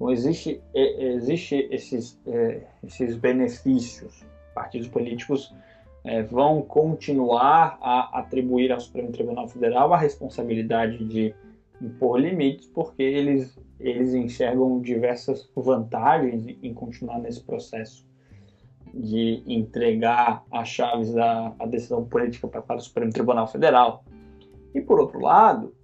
Então 0.00 0.10
existe, 0.10 0.62
é, 0.74 1.04
existe 1.12 1.68
esses, 1.70 2.18
é, 2.26 2.62
esses 2.82 3.16
benefícios. 3.16 4.24
Partidos 4.54 4.88
políticos 4.88 5.54
é, 6.02 6.22
vão 6.22 6.62
continuar 6.62 7.78
a 7.82 8.18
atribuir 8.18 8.72
ao 8.72 8.80
Supremo 8.80 9.12
Tribunal 9.12 9.46
Federal 9.46 9.92
a 9.92 9.98
responsabilidade 9.98 11.04
de 11.04 11.34
impor 11.82 12.18
limites, 12.18 12.66
porque 12.68 13.02
eles, 13.02 13.58
eles 13.78 14.14
enxergam 14.14 14.80
diversas 14.80 15.50
vantagens 15.54 16.46
em 16.62 16.72
continuar 16.72 17.18
nesse 17.18 17.44
processo 17.44 18.08
de 18.94 19.42
entregar 19.46 20.42
as 20.50 20.66
chaves 20.66 21.12
da 21.12 21.50
decisão 21.68 22.06
política 22.06 22.48
para 22.48 22.76
o 22.76 22.80
Supremo 22.80 23.12
Tribunal 23.12 23.46
Federal. 23.46 24.02
E, 24.74 24.80
por 24.80 24.98
outro 24.98 25.20
lado, 25.20 25.74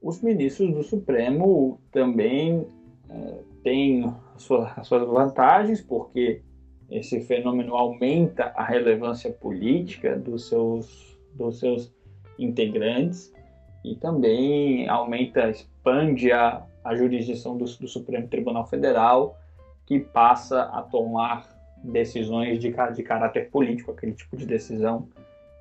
os 0.00 0.22
ministros 0.22 0.72
do 0.72 0.82
Supremo 0.84 1.80
também 1.90 2.66
é, 3.10 3.53
suas, 4.36 4.78
as 4.78 4.86
suas 4.86 5.06
vantagens, 5.06 5.80
porque 5.80 6.42
esse 6.90 7.20
fenômeno 7.20 7.74
aumenta 7.74 8.52
a 8.54 8.64
relevância 8.64 9.30
política 9.30 10.16
dos 10.16 10.48
seus, 10.48 11.18
dos 11.34 11.58
seus 11.58 11.92
integrantes 12.38 13.32
e 13.84 13.94
também 13.96 14.88
aumenta, 14.88 15.50
expande 15.50 16.32
a, 16.32 16.64
a 16.82 16.94
jurisdição 16.94 17.56
do, 17.56 17.64
do 17.64 17.88
Supremo 17.88 18.28
Tribunal 18.28 18.66
Federal, 18.66 19.36
que 19.86 20.00
passa 20.00 20.62
a 20.62 20.82
tomar 20.82 21.48
decisões 21.82 22.58
de, 22.58 22.74
de 22.94 23.02
caráter 23.02 23.50
político, 23.50 23.90
aquele 23.90 24.12
tipo 24.12 24.36
de 24.36 24.46
decisão 24.46 25.08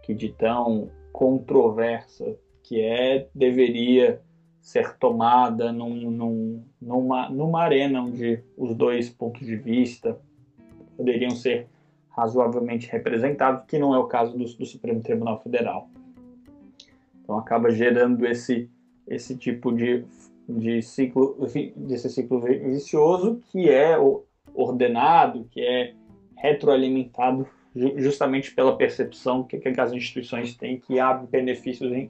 que 0.04 0.14
de 0.14 0.30
tão 0.30 0.90
controversa 1.12 2.36
que 2.64 2.82
é, 2.82 3.28
deveria 3.36 4.22
ser 4.64 4.98
tomada 4.98 5.74
num, 5.74 6.10
num, 6.10 6.64
numa, 6.82 7.30
numa 7.30 7.62
arena 7.62 8.02
onde 8.02 8.42
os 8.58 8.74
dois 8.74 9.10
pontos 9.10 9.46
de 9.46 9.58
vista 9.58 10.18
poderiam 10.96 11.32
ser 11.32 11.68
razoavelmente 12.10 12.90
representados, 12.90 13.66
que 13.68 13.78
não 13.78 13.94
é 13.94 14.00
o 14.00 14.06
caso 14.06 14.38
do, 14.38 14.46
do 14.46 14.66
Supremo 14.66 15.02
Tribunal 15.02 15.42
Federal. 15.42 15.90
Então 17.22 17.38
acaba 17.38 17.72
gerando 17.72 18.26
esse, 18.26 18.70
esse 19.06 19.36
tipo 19.36 19.70
de, 19.70 20.06
de 20.48 20.82
ciclo, 20.82 21.38
desse 21.76 22.10
ciclo 22.10 22.40
vicioso 22.40 23.42
que 23.52 23.70
é 23.70 23.98
ordenado, 24.54 25.46
que 25.52 25.60
é 25.60 25.94
retroalimentado 26.38 27.46
justamente 27.98 28.54
pela 28.56 28.78
percepção 28.78 29.44
que, 29.44 29.58
que 29.58 29.82
as 29.82 29.92
instituições 29.92 30.56
têm 30.56 30.80
que 30.80 31.02
há 31.02 31.14
benefícios 31.14 31.92
em, 31.92 32.10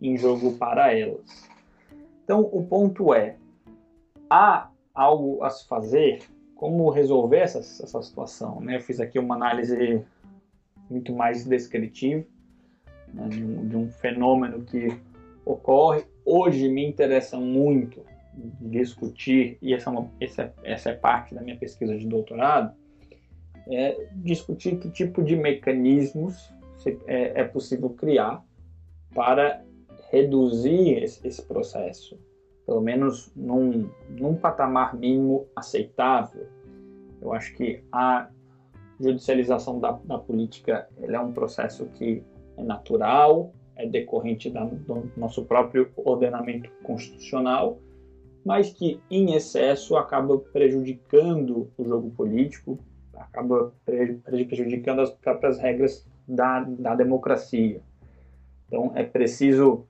em 0.00 0.16
jogo 0.16 0.54
para 0.54 0.92
elas. 0.92 1.51
Então, 2.24 2.40
o 2.40 2.64
ponto 2.64 3.12
é: 3.14 3.36
há 4.30 4.70
algo 4.94 5.42
a 5.42 5.50
se 5.50 5.66
fazer? 5.66 6.22
Como 6.54 6.90
resolver 6.90 7.38
essa, 7.38 7.58
essa 7.58 8.00
situação? 8.02 8.60
Né? 8.60 8.76
Eu 8.76 8.80
fiz 8.80 9.00
aqui 9.00 9.18
uma 9.18 9.34
análise 9.34 10.04
muito 10.88 11.12
mais 11.12 11.44
descritiva 11.44 12.24
né, 13.12 13.28
de, 13.28 13.42
um, 13.42 13.68
de 13.68 13.76
um 13.76 13.90
fenômeno 13.90 14.62
que 14.62 14.88
ocorre. 15.44 16.04
Hoje 16.24 16.68
me 16.68 16.86
interessa 16.86 17.36
muito 17.38 18.00
discutir, 18.60 19.58
e 19.60 19.74
essa 19.74 19.90
é, 19.90 19.92
uma, 19.92 20.10
essa, 20.20 20.54
essa 20.62 20.90
é 20.90 20.94
parte 20.94 21.34
da 21.34 21.42
minha 21.42 21.56
pesquisa 21.56 21.96
de 21.96 22.06
doutorado, 22.06 22.74
é 23.68 24.06
discutir 24.14 24.76
que 24.76 24.90
tipo 24.90 25.22
de 25.22 25.36
mecanismos 25.36 26.52
é, 27.06 27.40
é 27.40 27.44
possível 27.44 27.90
criar 27.90 28.42
para 29.14 29.62
reduzir 30.12 31.02
esse, 31.02 31.26
esse, 31.26 31.42
processo, 31.42 32.18
pelo 32.66 32.82
menos 32.82 33.32
num, 33.34 33.88
num 34.10 34.36
patamar 34.36 34.94
mínimo 34.94 35.46
aceitável. 35.56 36.46
Eu 37.20 37.32
acho 37.32 37.54
que 37.54 37.82
a 37.90 38.28
judicialização 39.00 39.80
da, 39.80 39.92
da 40.04 40.18
política 40.18 40.86
é 41.00 41.18
um 41.18 41.32
processo 41.32 41.86
que 41.94 42.22
é 42.58 42.62
natural, 42.62 43.54
é 43.74 43.86
decorrente 43.88 44.50
da, 44.50 44.64
do 44.64 45.10
nosso 45.16 45.46
próprio 45.46 45.90
ordenamento 45.96 46.70
constitucional, 46.82 47.78
mas 48.44 48.70
que 48.70 49.00
em 49.10 49.34
excesso 49.34 49.96
acaba 49.96 50.36
prejudicando 50.36 51.70
o 51.78 51.84
jogo 51.84 52.10
político, 52.10 52.78
acaba 53.14 53.72
prejudicando 53.84 55.00
as 55.00 55.10
próprias 55.10 55.58
regras 55.58 56.06
da, 56.28 56.60
da 56.60 56.94
democracia. 56.94 57.80
Então 58.66 58.92
é 58.94 59.04
preciso, 59.04 59.86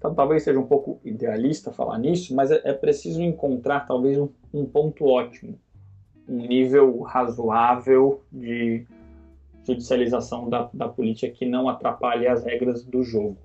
talvez 0.00 0.42
seja 0.42 0.58
um 0.58 0.66
pouco 0.66 0.98
idealista 1.04 1.72
falar 1.72 1.98
nisso, 1.98 2.34
mas 2.34 2.50
é, 2.50 2.60
é 2.64 2.72
preciso 2.72 3.22
encontrar 3.22 3.86
talvez 3.86 4.18
um, 4.18 4.28
um 4.52 4.64
ponto 4.64 5.04
ótimo, 5.04 5.58
um 6.26 6.36
nível 6.36 7.00
razoável 7.02 8.22
de 8.32 8.86
judicialização 9.64 10.48
da, 10.48 10.70
da 10.72 10.88
política 10.88 11.32
que 11.32 11.44
não 11.44 11.68
atrapalhe 11.68 12.26
as 12.26 12.44
regras 12.44 12.82
do 12.82 13.02
jogo. 13.02 13.36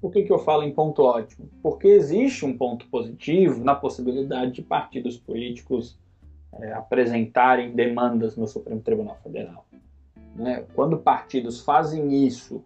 Por 0.00 0.12
que, 0.12 0.22
que 0.22 0.32
eu 0.32 0.38
falo 0.38 0.62
em 0.62 0.72
ponto 0.72 1.02
ótimo? 1.02 1.48
Porque 1.62 1.88
existe 1.88 2.44
um 2.44 2.56
ponto 2.56 2.86
positivo 2.88 3.64
na 3.64 3.74
possibilidade 3.74 4.52
de 4.52 4.62
partidos 4.62 5.16
políticos 5.16 5.98
é, 6.52 6.72
apresentarem 6.72 7.72
demandas 7.74 8.36
no 8.36 8.46
Supremo 8.46 8.80
Tribunal 8.80 9.18
Federal. 9.22 9.66
Né? 10.36 10.64
Quando 10.74 10.98
partidos 10.98 11.62
fazem 11.62 12.24
isso 12.24 12.62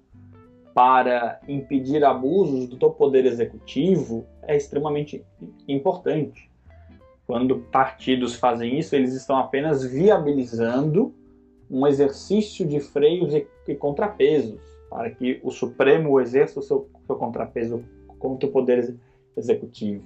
para 0.74 1.40
impedir 1.48 2.04
abusos 2.04 2.68
do 2.68 2.90
poder 2.90 3.26
executivo, 3.26 4.26
é 4.42 4.56
extremamente 4.56 5.24
importante. 5.66 6.50
Quando 7.26 7.60
partidos 7.60 8.34
fazem 8.34 8.78
isso, 8.78 8.94
eles 8.94 9.14
estão 9.14 9.36
apenas 9.36 9.84
viabilizando 9.84 11.14
um 11.70 11.86
exercício 11.86 12.66
de 12.66 12.80
freios 12.80 13.32
e, 13.32 13.46
e 13.68 13.74
contrapesos 13.74 14.60
para 14.88 15.10
que 15.10 15.40
o 15.44 15.50
Supremo 15.50 16.20
exerça 16.20 16.58
o 16.58 16.62
seu, 16.62 16.88
seu 17.06 17.16
contrapeso 17.16 17.84
contra 18.18 18.48
o 18.48 18.52
poder 18.52 18.96
executivo. 19.36 20.04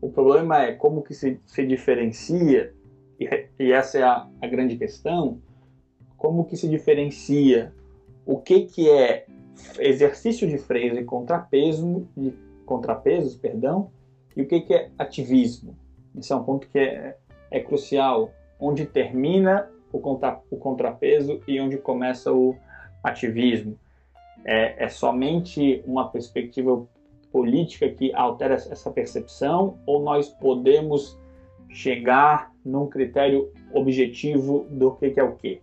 O 0.00 0.10
problema 0.10 0.64
é 0.64 0.72
como 0.72 1.02
que 1.02 1.14
se, 1.14 1.40
se 1.46 1.64
diferencia 1.64 2.74
e, 3.20 3.48
e 3.58 3.72
essa 3.72 3.98
é 3.98 4.02
a, 4.02 4.28
a, 4.40 4.46
grande 4.48 4.76
questão, 4.76 5.40
como 6.16 6.44
que 6.44 6.56
se 6.56 6.68
diferencia 6.68 7.72
o 8.24 8.38
que, 8.38 8.62
que 8.62 8.88
é 8.88 9.26
exercício 9.78 10.48
de 10.48 10.58
freios 10.58 10.96
e 10.96 11.04
contrapeso, 11.04 12.06
de 12.16 12.32
contrapesos, 12.64 13.36
perdão, 13.36 13.90
e 14.36 14.42
o 14.42 14.46
que, 14.46 14.60
que 14.60 14.74
é 14.74 14.90
ativismo. 14.98 15.76
Esse 16.16 16.32
é 16.32 16.36
um 16.36 16.44
ponto 16.44 16.68
que 16.68 16.78
é, 16.78 17.16
é 17.50 17.60
crucial, 17.60 18.32
onde 18.58 18.86
termina 18.86 19.68
o, 19.92 19.98
contra, 19.98 20.40
o 20.50 20.56
contrapeso 20.56 21.40
e 21.46 21.60
onde 21.60 21.76
começa 21.76 22.32
o 22.32 22.56
ativismo. 23.02 23.78
É, 24.44 24.84
é 24.84 24.88
somente 24.88 25.82
uma 25.86 26.08
perspectiva 26.08 26.86
política 27.30 27.88
que 27.88 28.12
altera 28.14 28.54
essa 28.54 28.90
percepção 28.90 29.78
ou 29.86 30.02
nós 30.02 30.28
podemos 30.28 31.18
chegar 31.70 32.52
num 32.64 32.86
critério 32.86 33.50
objetivo 33.72 34.66
do 34.70 34.92
que, 34.92 35.10
que 35.10 35.20
é 35.20 35.22
o 35.22 35.34
que. 35.36 35.60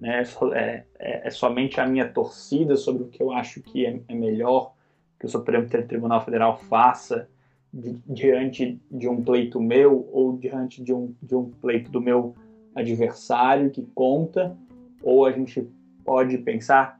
Né? 0.00 0.22
É, 0.52 0.84
é, 0.98 1.26
é, 1.26 1.30
somente 1.30 1.80
a 1.80 1.86
minha 1.86 2.08
torcida 2.08 2.76
sobre 2.76 3.02
o 3.02 3.08
que 3.08 3.22
eu 3.22 3.32
acho 3.32 3.62
que 3.62 3.86
é, 3.86 4.00
é 4.08 4.14
melhor 4.14 4.74
que 5.18 5.26
o 5.26 5.28
Supremo 5.28 5.68
Tribunal 5.68 6.24
Federal 6.24 6.56
faça 6.56 7.28
di, 7.72 8.00
diante 8.06 8.80
de 8.90 9.08
um 9.08 9.22
pleito 9.22 9.60
meu 9.60 10.08
ou 10.12 10.36
diante 10.36 10.82
de 10.82 10.92
um, 10.92 11.14
de 11.22 11.34
um 11.34 11.50
pleito 11.50 11.90
do 11.90 12.00
meu 12.00 12.34
adversário 12.74 13.70
que 13.70 13.82
conta, 13.94 14.56
ou 15.02 15.26
a 15.26 15.32
gente 15.32 15.68
pode 16.04 16.38
pensar 16.38 16.98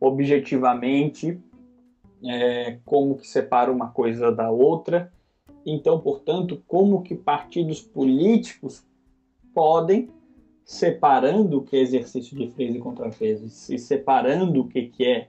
objetivamente 0.00 1.40
é, 2.24 2.78
como 2.84 3.16
que 3.16 3.26
separa 3.26 3.72
uma 3.72 3.88
coisa 3.88 4.30
da 4.30 4.50
outra 4.50 5.10
então, 5.66 5.98
portanto, 5.98 6.62
como 6.68 7.02
que 7.02 7.16
partidos 7.16 7.82
políticos 7.82 8.86
podem, 9.52 10.08
separando 10.66 11.58
o 11.58 11.62
que 11.62 11.76
é 11.76 11.80
exercício 11.80 12.36
de 12.36 12.50
freios 12.50 12.74
e 12.74 12.80
contrapesos, 12.80 13.70
e 13.70 13.78
separando 13.78 14.62
o 14.62 14.68
que 14.68 14.90
é 15.00 15.28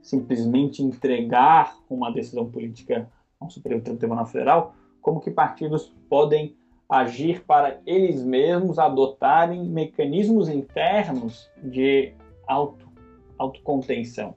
simplesmente 0.00 0.80
entregar 0.80 1.76
uma 1.90 2.12
decisão 2.12 2.48
política 2.48 3.10
ao 3.40 3.50
Supremo 3.50 3.82
Tribunal 3.82 4.26
Federal, 4.26 4.76
como 5.02 5.20
que 5.20 5.32
partidos 5.32 5.92
podem 6.08 6.56
agir 6.88 7.44
para 7.44 7.80
eles 7.84 8.22
mesmos 8.22 8.78
adotarem 8.78 9.64
mecanismos 9.64 10.48
internos 10.48 11.50
de 11.60 12.14
auto, 12.46 12.88
autocontenção? 13.36 14.36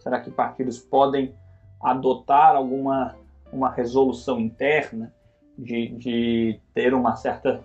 Será 0.00 0.20
que 0.20 0.30
partidos 0.30 0.78
podem 0.78 1.34
adotar 1.82 2.56
alguma 2.56 3.14
uma 3.52 3.70
resolução 3.70 4.40
interna 4.40 5.14
de, 5.58 5.88
de 5.88 6.60
ter 6.72 6.94
uma 6.94 7.14
certa 7.14 7.62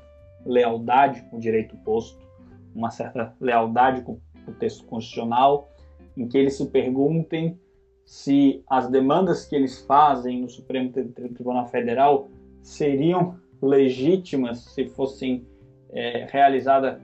lealdade 0.47 1.21
com 1.29 1.37
o 1.37 1.39
direito 1.39 1.75
posto, 1.77 2.25
uma 2.73 2.89
certa 2.89 3.35
lealdade 3.39 4.01
com 4.01 4.19
o 4.47 4.51
texto 4.53 4.85
constitucional 4.85 5.69
em 6.15 6.27
que 6.27 6.37
eles 6.37 6.55
se 6.55 6.65
perguntem 6.67 7.59
se 8.05 8.63
as 8.69 8.89
demandas 8.89 9.45
que 9.45 9.55
eles 9.55 9.81
fazem 9.81 10.41
no 10.41 10.49
Supremo 10.49 10.91
Tribunal 10.91 11.67
Federal 11.67 12.29
seriam 12.61 13.37
legítimas 13.61 14.59
se 14.59 14.87
fossem 14.87 15.45
é, 15.89 16.25
realizadas 16.29 16.99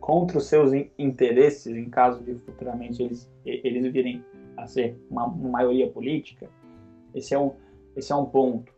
contra 0.00 0.38
os 0.38 0.46
seus 0.46 0.72
interesses, 0.98 1.74
em 1.74 1.88
caso 1.90 2.22
de 2.22 2.34
futuramente 2.34 3.02
eles, 3.02 3.30
eles 3.44 3.92
virem 3.92 4.24
a 4.56 4.66
ser 4.66 4.98
uma, 5.10 5.28
maioria 5.28 5.88
política. 5.88 6.48
Esse 7.14 7.34
é, 7.34 7.38
um, 7.38 7.52
esse 7.94 8.12
é 8.12 8.16
um 8.16 8.24
ponto. 8.24 8.72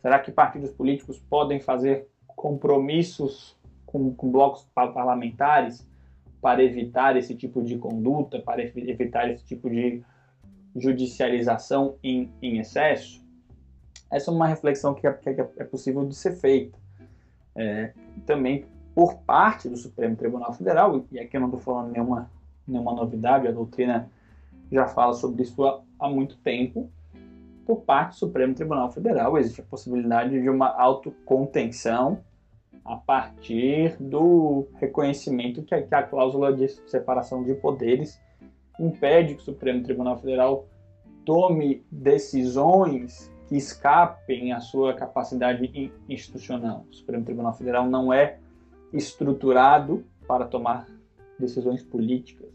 Será 0.00 0.18
que 0.18 0.30
partidos 0.30 0.70
políticos 0.70 1.18
podem 1.28 1.60
fazer 1.60 2.08
compromissos 2.38 3.58
com, 3.84 4.14
com 4.14 4.30
blocos 4.30 4.64
parlamentares 4.72 5.86
para 6.40 6.62
evitar 6.62 7.16
esse 7.16 7.34
tipo 7.34 7.60
de 7.62 7.76
conduta, 7.76 8.38
para 8.38 8.62
evitar 8.62 9.28
esse 9.28 9.44
tipo 9.44 9.68
de 9.68 10.02
judicialização 10.76 11.96
em, 12.02 12.30
em 12.40 12.58
excesso? 12.58 13.26
Essa 14.08 14.30
é 14.30 14.34
uma 14.34 14.46
reflexão 14.46 14.94
que 14.94 15.06
é, 15.06 15.12
que 15.12 15.28
é 15.30 15.64
possível 15.64 16.06
de 16.06 16.14
ser 16.14 16.36
feita. 16.36 16.78
É, 17.56 17.92
também 18.24 18.64
por 18.94 19.16
parte 19.18 19.68
do 19.68 19.76
Supremo 19.76 20.14
Tribunal 20.14 20.52
Federal, 20.52 21.04
e 21.10 21.18
aqui 21.18 21.36
eu 21.36 21.40
não 21.40 21.48
estou 21.48 21.60
falando 21.60 21.90
nenhuma, 21.90 22.30
nenhuma 22.66 22.94
novidade, 22.94 23.48
a 23.48 23.52
doutrina 23.52 24.08
já 24.70 24.86
fala 24.86 25.12
sobre 25.12 25.42
isso 25.42 25.64
há, 25.64 25.82
há 25.98 26.08
muito 26.08 26.36
tempo, 26.38 26.88
por 27.66 27.82
parte 27.82 28.10
do 28.10 28.16
Supremo 28.16 28.54
Tribunal 28.54 28.90
Federal 28.92 29.36
existe 29.36 29.60
a 29.60 29.64
possibilidade 29.64 30.40
de 30.40 30.48
uma 30.48 30.68
autocontenção 30.68 32.20
a 32.88 32.96
partir 32.96 33.96
do 34.00 34.66
reconhecimento 34.76 35.62
que 35.62 35.74
a, 35.74 35.82
que 35.82 35.94
a 35.94 36.02
cláusula 36.02 36.54
de 36.54 36.68
separação 36.86 37.44
de 37.44 37.52
poderes 37.54 38.18
impede 38.80 39.34
que 39.34 39.42
o 39.42 39.44
Supremo 39.44 39.82
Tribunal 39.82 40.16
Federal 40.16 40.66
tome 41.24 41.84
decisões 41.92 43.30
que 43.46 43.56
escapem 43.56 44.52
à 44.52 44.60
sua 44.60 44.94
capacidade 44.94 45.92
institucional. 46.08 46.86
O 46.90 46.94
Supremo 46.94 47.24
Tribunal 47.24 47.52
Federal 47.52 47.86
não 47.86 48.10
é 48.10 48.38
estruturado 48.90 50.02
para 50.26 50.46
tomar 50.46 50.86
decisões 51.38 51.82
políticas. 51.82 52.48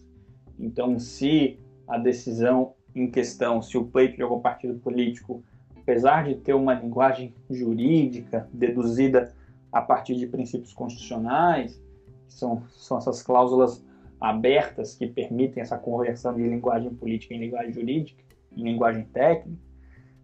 Então, 0.60 0.98
se 0.98 1.60
a 1.88 2.00
decisão 2.00 2.74
em 2.96 3.10
questão, 3.10 3.62
se 3.62 3.78
o 3.78 3.86
pleito 3.86 4.16
de 4.16 4.24
algum 4.24 4.40
partido 4.40 4.80
político, 4.80 5.44
apesar 5.78 6.24
de 6.24 6.36
ter 6.36 6.54
uma 6.54 6.74
linguagem 6.74 7.36
jurídica 7.50 8.48
deduzida 8.52 9.34
a 9.74 9.82
partir 9.82 10.16
de 10.16 10.28
princípios 10.28 10.74
constitucionais, 10.74 11.82
que 12.28 12.34
são, 12.34 12.64
são 12.70 12.98
essas 12.98 13.22
cláusulas 13.22 13.84
abertas 14.22 14.96
que 14.96 15.08
permitem 15.08 15.62
essa 15.62 15.78
conversão 15.78 16.34
de 16.34 16.44
linguagem 16.44 16.94
política 16.94 17.34
em 17.34 17.40
linguagem 17.40 17.74
jurídica, 17.74 18.24
em 18.56 18.64
linguagem 18.64 19.04
técnica, 19.06 19.60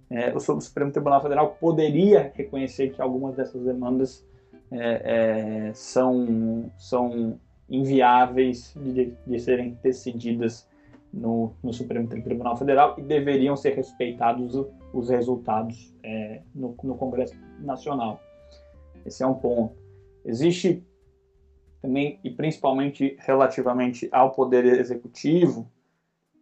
é, 0.10 0.34
o 0.36 0.40
Supremo 0.40 0.92
Tribunal 0.92 1.22
Federal 1.22 1.56
poderia 1.60 2.32
reconhecer 2.34 2.92
que 2.92 3.02
algumas 3.02 3.36
dessas 3.36 3.64
demandas 3.64 4.26
é, 4.72 5.68
é, 5.70 5.74
são, 5.74 6.72
são 6.78 7.40
inviáveis 7.70 8.74
de, 8.76 9.14
de 9.26 9.40
serem 9.40 9.78
decididas 9.84 10.68
no, 11.14 11.54
no, 11.64 11.72
Supremo 11.72 12.08
Tribunal 12.08 12.58
Federal 12.58 12.96
e 12.98 13.04
deveriam 13.04 13.56
ser 13.56 13.76
respeitados 13.76 14.56
os 14.94 15.10
resultados 15.10 15.94
é, 16.04 16.42
no, 16.56 16.76
no, 16.84 16.96
Congresso 16.96 17.36
Nacional. 17.60 18.20
Esse 19.10 19.24
é 19.24 19.28
um 19.28 19.34
ponto. 19.34 19.76
Existe 20.24 20.84
também, 21.82 22.20
e 22.24 22.30
principalmente 22.30 23.18
relativamente 23.20 24.08
ao 24.12 24.32
Poder 24.32 24.66
Executivo, 24.66 25.68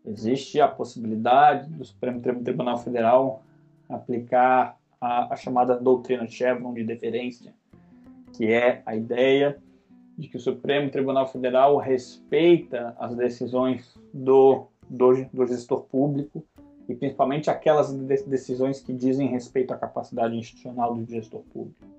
existe 0.06 0.60
a 0.60 0.68
possibilidade 0.68 1.70
do 1.70 1.86
Supremo 1.86 2.22
Tribunal 2.22 2.78
Federal 2.78 3.44
aplicar 3.90 4.78
a, 5.00 5.34
a 5.34 5.36
chamada 5.38 5.78
doutrina 5.78 6.28
Chevron 6.28 6.74
de 6.74 6.84
deferência, 6.84 7.54
que 8.34 8.52
é 8.52 8.82
a 8.86 8.96
ideia 8.96 9.58
de 10.18 10.28
que 10.28 10.36
o 10.36 10.40
Supremo 10.40 10.90
Tribunal 10.90 11.28
Federal 11.28 11.78
respeita 11.78 12.96
as 13.00 13.16
decisões 13.16 13.98
do, 14.14 14.68
do, 14.90 15.24
do 15.32 15.46
gestor 15.46 15.84
público 15.84 16.44
e 16.90 16.96
principalmente 16.96 17.50
aquelas 17.50 17.94
decisões 17.94 18.82
que 18.82 18.92
dizem 18.92 19.28
respeito 19.28 19.74
à 19.74 19.78
capacidade 19.78 20.36
institucional 20.36 20.96
do 20.96 21.10
gestor 21.10 21.42
público. 21.54 21.97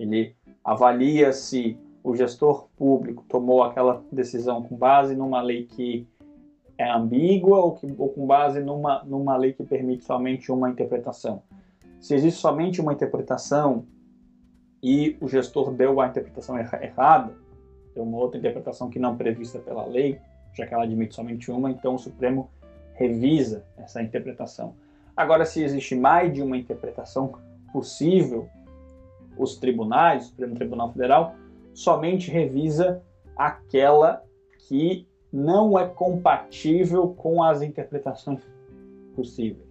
Ele 0.00 0.34
avalia 0.64 1.32
se 1.32 1.78
o 2.02 2.16
gestor 2.16 2.68
público 2.76 3.24
tomou 3.28 3.62
aquela 3.62 4.02
decisão 4.10 4.62
com 4.62 4.74
base 4.74 5.14
numa 5.14 5.42
lei 5.42 5.66
que 5.66 6.06
é 6.78 6.90
ambígua 6.90 7.58
ou, 7.58 7.72
que, 7.72 7.94
ou 7.98 8.08
com 8.08 8.26
base 8.26 8.60
numa, 8.60 9.04
numa 9.04 9.36
lei 9.36 9.52
que 9.52 9.62
permite 9.62 10.04
somente 10.04 10.50
uma 10.50 10.70
interpretação. 10.70 11.42
Se 12.00 12.14
existe 12.14 12.40
somente 12.40 12.80
uma 12.80 12.94
interpretação 12.94 13.84
e 14.82 15.18
o 15.20 15.28
gestor 15.28 15.72
deu 15.72 16.00
a 16.00 16.06
interpretação 16.06 16.58
errada, 16.58 17.34
deu 17.94 18.02
uma 18.02 18.16
outra 18.16 18.38
interpretação 18.38 18.88
que 18.88 18.98
não 18.98 19.14
prevista 19.14 19.58
pela 19.58 19.84
lei, 19.84 20.18
já 20.54 20.66
que 20.66 20.72
ela 20.72 20.84
admite 20.84 21.14
somente 21.14 21.50
uma, 21.50 21.70
então 21.70 21.96
o 21.96 21.98
Supremo 21.98 22.48
revisa 22.94 23.62
essa 23.76 24.02
interpretação. 24.02 24.74
Agora, 25.14 25.44
se 25.44 25.62
existe 25.62 25.94
mais 25.94 26.32
de 26.32 26.40
uma 26.40 26.56
interpretação 26.56 27.32
possível, 27.72 28.48
os 29.36 29.56
tribunais, 29.56 30.24
o 30.24 30.28
Supremo 30.28 30.54
Tribunal 30.54 30.92
Federal, 30.92 31.34
somente 31.72 32.30
revisa 32.30 33.02
aquela 33.36 34.22
que 34.58 35.06
não 35.32 35.78
é 35.78 35.86
compatível 35.86 37.08
com 37.16 37.42
as 37.42 37.62
interpretações 37.62 38.40
possíveis. 39.14 39.70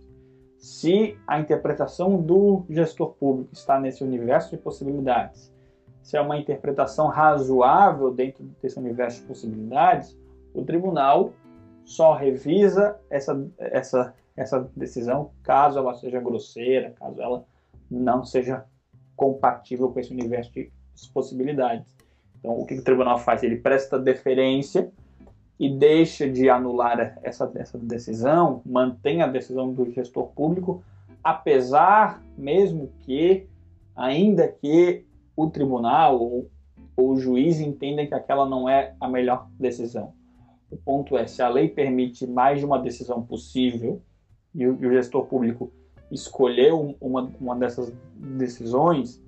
Se 0.57 1.17
a 1.25 1.39
interpretação 1.39 2.21
do 2.21 2.65
gestor 2.69 3.13
público 3.13 3.49
está 3.53 3.79
nesse 3.79 4.03
universo 4.03 4.51
de 4.51 4.57
possibilidades, 4.57 5.53
se 6.01 6.17
é 6.17 6.21
uma 6.21 6.37
interpretação 6.37 7.07
razoável 7.07 8.11
dentro 8.11 8.43
desse 8.61 8.79
universo 8.79 9.21
de 9.21 9.27
possibilidades, 9.27 10.17
o 10.53 10.63
tribunal 10.63 11.33
só 11.85 12.13
revisa 12.13 12.99
essa, 13.09 13.47
essa, 13.57 14.13
essa 14.35 14.69
decisão 14.75 15.31
caso 15.43 15.79
ela 15.79 15.93
seja 15.93 16.19
grosseira, 16.19 16.91
caso 16.91 17.21
ela 17.21 17.45
não 17.89 18.23
seja 18.23 18.65
compatível 19.19 19.89
com 19.89 19.99
esse 19.99 20.13
universo 20.13 20.49
de 20.53 20.71
possibilidades. 21.13 21.93
Então, 22.39 22.57
o 22.57 22.65
que 22.65 22.75
o 22.75 22.83
tribunal 22.83 23.19
faz? 23.19 23.43
Ele 23.43 23.57
presta 23.57 23.99
deferência 23.99 24.89
e 25.59 25.69
deixa 25.69 26.27
de 26.29 26.49
anular 26.49 27.19
essa, 27.21 27.51
essa 27.55 27.77
decisão, 27.77 28.61
mantém 28.65 29.21
a 29.21 29.27
decisão 29.27 29.73
do 29.73 29.91
gestor 29.91 30.27
público, 30.27 30.81
apesar 31.21 32.23
mesmo 32.37 32.89
que, 33.01 33.45
ainda 33.93 34.47
que 34.47 35.05
o 35.35 35.49
tribunal 35.49 36.17
ou, 36.17 36.49
ou 36.95 37.09
o 37.09 37.17
juiz 37.17 37.59
entendam 37.59 38.07
que 38.07 38.13
aquela 38.13 38.47
não 38.47 38.69
é 38.69 38.95
a 39.01 39.09
melhor 39.09 39.49
decisão. 39.59 40.13
O 40.71 40.77
ponto 40.77 41.17
é, 41.17 41.27
se 41.27 41.41
a 41.41 41.49
lei 41.49 41.67
permite 41.67 42.25
mais 42.25 42.59
de 42.59 42.65
uma 42.65 42.79
decisão 42.79 43.21
possível 43.21 44.01
e 44.55 44.65
o, 44.65 44.77
e 44.81 44.87
o 44.87 44.91
gestor 44.93 45.25
público 45.25 45.73
escolheu 46.11 46.95
uma, 46.99 47.31
uma 47.39 47.55
dessas 47.55 47.93
decisões, 48.15 49.21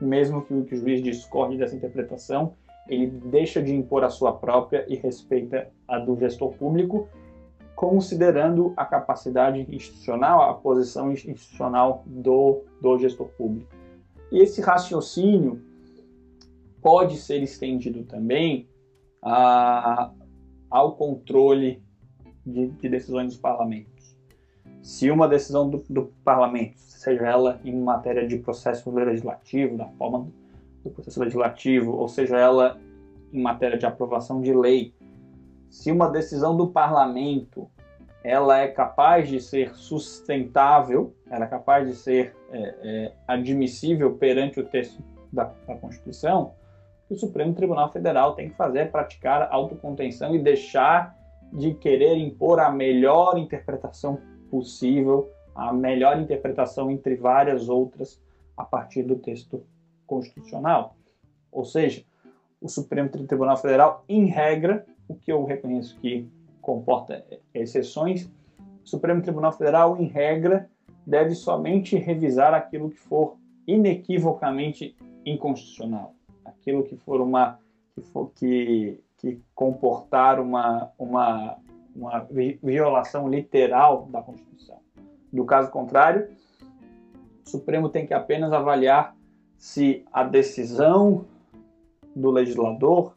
mesmo 0.00 0.42
que 0.42 0.52
o, 0.52 0.64
que 0.64 0.74
o 0.74 0.78
juiz 0.78 1.02
discorde 1.02 1.56
dessa 1.56 1.76
interpretação, 1.76 2.54
ele 2.88 3.06
deixa 3.06 3.62
de 3.62 3.74
impor 3.74 4.04
a 4.04 4.10
sua 4.10 4.32
própria 4.32 4.84
e 4.88 4.96
respeita 4.96 5.70
a 5.88 5.98
do 5.98 6.16
gestor 6.18 6.52
público, 6.52 7.08
considerando 7.74 8.72
a 8.76 8.84
capacidade 8.84 9.66
institucional, 9.74 10.42
a 10.42 10.54
posição 10.54 11.10
institucional 11.10 12.04
do, 12.06 12.62
do 12.80 12.98
gestor 12.98 13.28
público. 13.28 13.72
E 14.30 14.38
esse 14.38 14.60
raciocínio 14.60 15.60
pode 16.82 17.16
ser 17.16 17.42
estendido 17.42 18.04
também 18.04 18.68
a, 19.22 20.12
ao 20.70 20.96
controle 20.96 21.82
de, 22.44 22.68
de, 22.68 22.88
decisões 22.88 23.28
dos 23.28 23.38
parlamentos. 23.38 23.93
Se 24.84 25.10
uma 25.10 25.26
decisão 25.26 25.70
do, 25.70 25.82
do 25.88 26.12
parlamento, 26.22 26.74
seja 26.76 27.26
ela 27.26 27.58
em 27.64 27.74
matéria 27.74 28.28
de 28.28 28.36
processo 28.36 28.90
legislativo, 28.90 29.78
da 29.78 29.86
forma 29.86 30.28
do 30.84 30.90
processo 30.90 31.18
legislativo, 31.20 31.92
ou 31.92 32.06
seja 32.06 32.36
ela 32.36 32.78
em 33.32 33.40
matéria 33.40 33.78
de 33.78 33.86
aprovação 33.86 34.42
de 34.42 34.52
lei, 34.52 34.94
se 35.70 35.90
uma 35.90 36.10
decisão 36.10 36.54
do 36.54 36.68
parlamento 36.68 37.66
ela 38.22 38.58
é 38.58 38.68
capaz 38.68 39.26
de 39.26 39.40
ser 39.40 39.74
sustentável, 39.74 41.14
ela 41.30 41.46
é 41.46 41.48
capaz 41.48 41.88
de 41.88 41.94
ser 41.94 42.36
é, 42.52 42.74
é, 42.82 43.12
admissível 43.26 44.18
perante 44.18 44.60
o 44.60 44.64
texto 44.64 45.02
da, 45.32 45.44
da 45.66 45.76
Constituição, 45.76 46.52
o 47.08 47.14
Supremo 47.14 47.54
Tribunal 47.54 47.90
Federal 47.90 48.34
tem 48.34 48.50
que 48.50 48.54
fazer 48.54 48.80
é 48.80 48.84
praticar 48.84 49.48
autocontenção 49.50 50.34
e 50.34 50.38
deixar 50.38 51.16
de 51.50 51.72
querer 51.72 52.18
impor 52.18 52.60
a 52.60 52.70
melhor 52.70 53.38
interpretação 53.38 54.20
possível, 54.54 55.28
a 55.52 55.72
melhor 55.72 56.20
interpretação 56.20 56.88
entre 56.88 57.16
várias 57.16 57.68
outras 57.68 58.22
a 58.56 58.64
partir 58.64 59.02
do 59.02 59.16
texto 59.16 59.66
constitucional. 60.06 60.94
Ou 61.50 61.64
seja, 61.64 62.04
o 62.60 62.68
Supremo 62.68 63.08
Tribunal 63.08 63.56
Federal, 63.56 64.04
em 64.08 64.26
regra, 64.26 64.86
o 65.08 65.16
que 65.16 65.32
eu 65.32 65.44
reconheço 65.44 65.98
que 65.98 66.28
comporta 66.62 67.26
exceções, 67.52 68.30
o 68.84 68.88
Supremo 68.88 69.22
Tribunal 69.22 69.50
Federal, 69.50 70.00
em 70.00 70.06
regra, 70.06 70.70
deve 71.04 71.34
somente 71.34 71.96
revisar 71.96 72.54
aquilo 72.54 72.90
que 72.90 72.98
for 72.98 73.36
inequivocamente 73.66 74.94
inconstitucional, 75.26 76.14
aquilo 76.44 76.84
que 76.84 76.96
for 76.96 77.20
uma 77.20 77.58
que, 77.92 78.02
for, 78.02 78.30
que, 78.36 79.00
que 79.18 79.40
comportar 79.52 80.38
uma, 80.38 80.92
uma, 80.96 81.56
uma 81.94 82.26
violação 82.62 83.28
literal 83.28 84.08
da 84.10 84.20
Constituição. 84.20 84.78
Do 85.32 85.44
caso 85.44 85.70
contrário, 85.70 86.28
o 87.46 87.48
Supremo 87.48 87.88
tem 87.88 88.06
que 88.06 88.14
apenas 88.14 88.52
avaliar 88.52 89.16
se 89.56 90.04
a 90.12 90.24
decisão 90.24 91.26
do 92.14 92.30
legislador 92.30 93.16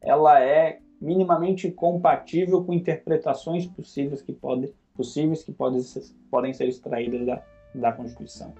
ela 0.00 0.40
é 0.40 0.80
minimamente 1.00 1.70
compatível 1.70 2.64
com 2.64 2.72
interpretações 2.72 3.66
possíveis 3.66 4.22
que 4.22 4.32
podem 4.32 4.72
possíveis 4.94 5.44
que 5.44 5.52
podem 5.52 5.80
ser, 5.80 6.02
podem 6.30 6.54
ser 6.54 6.68
extraídas 6.68 7.26
da, 7.26 7.42
da 7.74 7.92
Constituição. 7.92 8.54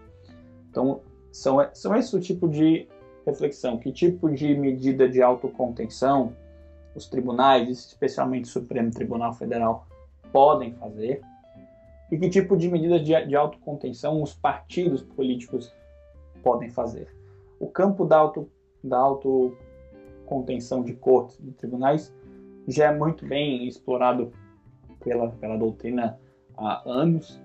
Então, 0.71 1.01
são, 1.33 1.67
são 1.73 1.97
esse 1.97 2.15
o 2.15 2.21
tipo 2.21 2.47
de 2.47 2.87
reflexão. 3.27 3.79
Que 3.79 3.91
tipo 3.91 4.31
de 4.31 4.55
medida 4.55 5.09
de 5.09 5.23
autocontenção 5.23 6.37
os 6.97 7.07
tribunais, 7.07 7.69
especialmente 7.69 8.45
o 8.45 8.49
Supremo 8.49 8.91
Tribunal 8.91 9.35
Federal, 9.35 9.87
podem 10.33 10.73
fazer? 10.75 11.21
E 12.11 12.19
que 12.19 12.29
tipo 12.31 12.57
de 12.57 12.69
medidas 12.69 13.05
de, 13.05 13.27
de 13.27 13.37
autocontenção 13.37 14.23
os 14.23 14.33
partidos 14.33 15.03
políticos 15.03 15.73
podem 16.43 16.71
fazer? 16.71 17.15
O 17.61 17.67
campo 17.67 18.05
da, 18.05 18.17
auto, 18.17 18.49
da 18.83 18.99
autocontenção 18.99 20.83
de 20.83 20.95
cortes, 20.95 21.37
de 21.39 21.53
tribunais, 21.53 22.15
já 22.67 22.87
é 22.87 22.97
muito 22.97 23.27
bem 23.27 23.69
explorado 23.69 24.33
pela, 25.01 25.29
pela 25.31 25.57
doutrina 25.57 26.19
há 26.57 26.83
anos, 26.89 27.41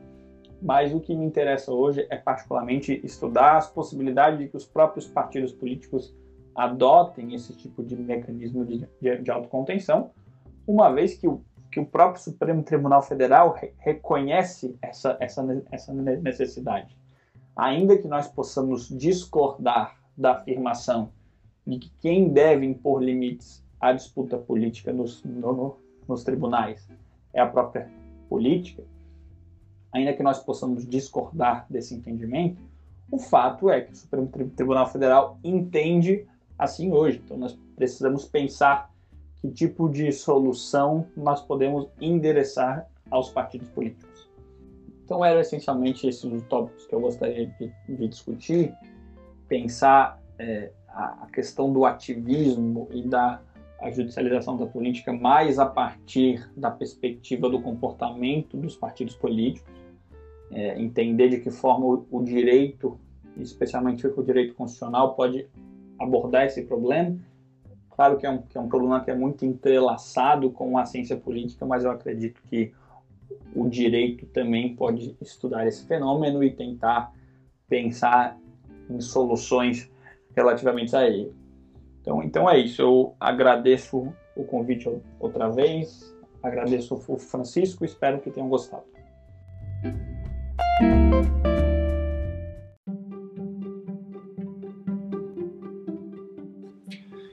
mas 0.61 0.93
o 0.93 0.99
que 0.99 1.15
me 1.15 1.25
interessa 1.25 1.71
hoje 1.71 2.05
é 2.09 2.17
particularmente 2.17 3.01
estudar 3.03 3.57
as 3.57 3.69
possibilidades 3.69 4.39
de 4.39 4.47
que 4.47 4.57
os 4.57 4.65
próprios 4.65 5.07
partidos 5.07 5.51
políticos 5.51 6.15
adotem 6.55 7.33
esse 7.33 7.53
tipo 7.55 7.83
de 7.83 7.95
mecanismo 7.95 8.65
de, 8.65 8.87
de, 9.01 9.17
de 9.17 9.31
autocontenção, 9.31 10.11
uma 10.67 10.91
vez 10.91 11.15
que 11.15 11.27
o, 11.27 11.41
que 11.71 11.79
o 11.79 11.85
próprio 11.85 12.21
Supremo 12.21 12.63
Tribunal 12.63 13.01
Federal 13.01 13.53
re, 13.53 13.73
reconhece 13.77 14.77
essa, 14.81 15.17
essa, 15.19 15.63
essa 15.71 15.93
necessidade. 15.93 16.97
Ainda 17.55 17.97
que 17.97 18.07
nós 18.07 18.27
possamos 18.27 18.89
discordar 18.89 19.97
da 20.17 20.33
afirmação 20.33 21.11
de 21.65 21.79
que 21.79 21.91
quem 21.99 22.29
deve 22.29 22.65
impor 22.65 23.03
limites 23.03 23.63
à 23.79 23.93
disputa 23.93 24.37
política 24.37 24.91
nos, 24.91 25.23
no, 25.23 25.77
nos 26.07 26.23
tribunais 26.23 26.87
é 27.33 27.41
a 27.41 27.47
própria 27.47 27.89
política, 28.29 28.83
ainda 29.91 30.13
que 30.13 30.23
nós 30.23 30.39
possamos 30.39 30.87
discordar 30.87 31.65
desse 31.69 31.93
entendimento, 31.93 32.61
o 33.11 33.19
fato 33.19 33.69
é 33.69 33.81
que 33.81 33.91
o 33.91 33.95
Supremo 33.95 34.27
Tribunal 34.55 34.87
Federal 34.87 35.37
entende 35.43 36.25
assim 36.61 36.91
hoje. 36.91 37.19
Então 37.25 37.37
nós 37.37 37.57
precisamos 37.75 38.25
pensar 38.25 38.91
que 39.41 39.49
tipo 39.49 39.89
de 39.89 40.11
solução 40.11 41.07
nós 41.17 41.41
podemos 41.41 41.87
endereçar 41.99 42.87
aos 43.09 43.31
partidos 43.31 43.67
políticos. 43.69 44.29
Então 45.03 45.25
eram 45.25 45.41
essencialmente 45.41 46.07
esses 46.07 46.23
os 46.23 46.43
tópicos 46.43 46.85
que 46.85 46.93
eu 46.93 47.01
gostaria 47.01 47.47
de, 47.47 47.73
de 47.89 48.07
discutir, 48.07 48.73
pensar 49.47 50.21
é, 50.37 50.71
a, 50.87 51.27
questão 51.33 51.73
do 51.73 51.83
ativismo 51.83 52.87
e 52.91 53.01
da 53.01 53.41
judicialização 53.91 54.55
da 54.55 54.67
política 54.67 55.11
mais 55.11 55.57
a 55.57 55.65
partir 55.65 56.47
da 56.55 56.69
perspectiva 56.69 57.49
do 57.49 57.59
comportamento 57.59 58.55
dos 58.55 58.75
partidos 58.75 59.15
políticos, 59.15 59.73
é, 60.51 60.79
entender 60.79 61.29
de 61.29 61.39
que 61.39 61.49
forma 61.49 62.05
o, 62.09 62.23
direito, 62.23 62.99
especialmente 63.37 64.05
o 64.05 64.23
direito 64.23 64.53
constitucional, 64.53 65.15
pode 65.15 65.47
abordar 66.03 66.45
esse 66.45 66.63
problema. 66.63 67.17
Claro 67.89 68.17
que 68.17 68.25
é, 68.25 68.29
um, 68.29 68.41
que 68.41 68.57
é 68.57 68.61
um 68.61 68.67
problema 68.67 69.03
que 69.03 69.11
é 69.11 69.15
muito 69.15 69.45
entrelaçado 69.45 70.49
com 70.49 70.77
a 70.77 70.85
ciência 70.85 71.15
política, 71.15 71.65
mas 71.65 71.83
eu 71.83 71.91
acredito 71.91 72.41
que 72.49 72.73
o 73.55 73.67
direito 73.69 74.25
também 74.27 74.75
pode 74.75 75.15
estudar 75.21 75.67
esse 75.67 75.85
fenômeno 75.85 76.43
e 76.43 76.51
tentar 76.51 77.13
pensar 77.67 78.37
em 78.89 78.99
soluções 78.99 79.89
relativamente 80.35 80.95
a 80.95 81.05
ele. 81.05 81.33
Então, 82.01 82.23
então 82.23 82.49
é 82.49 82.57
isso. 82.57 82.81
Eu 82.81 83.15
agradeço 83.19 84.11
o 84.35 84.43
convite 84.43 84.89
outra 85.19 85.49
vez, 85.49 86.15
agradeço 86.41 86.95
o 87.07 87.17
Francisco, 87.17 87.85
espero 87.85 88.19
que 88.19 88.31
tenham 88.31 88.49
gostado. 88.49 88.83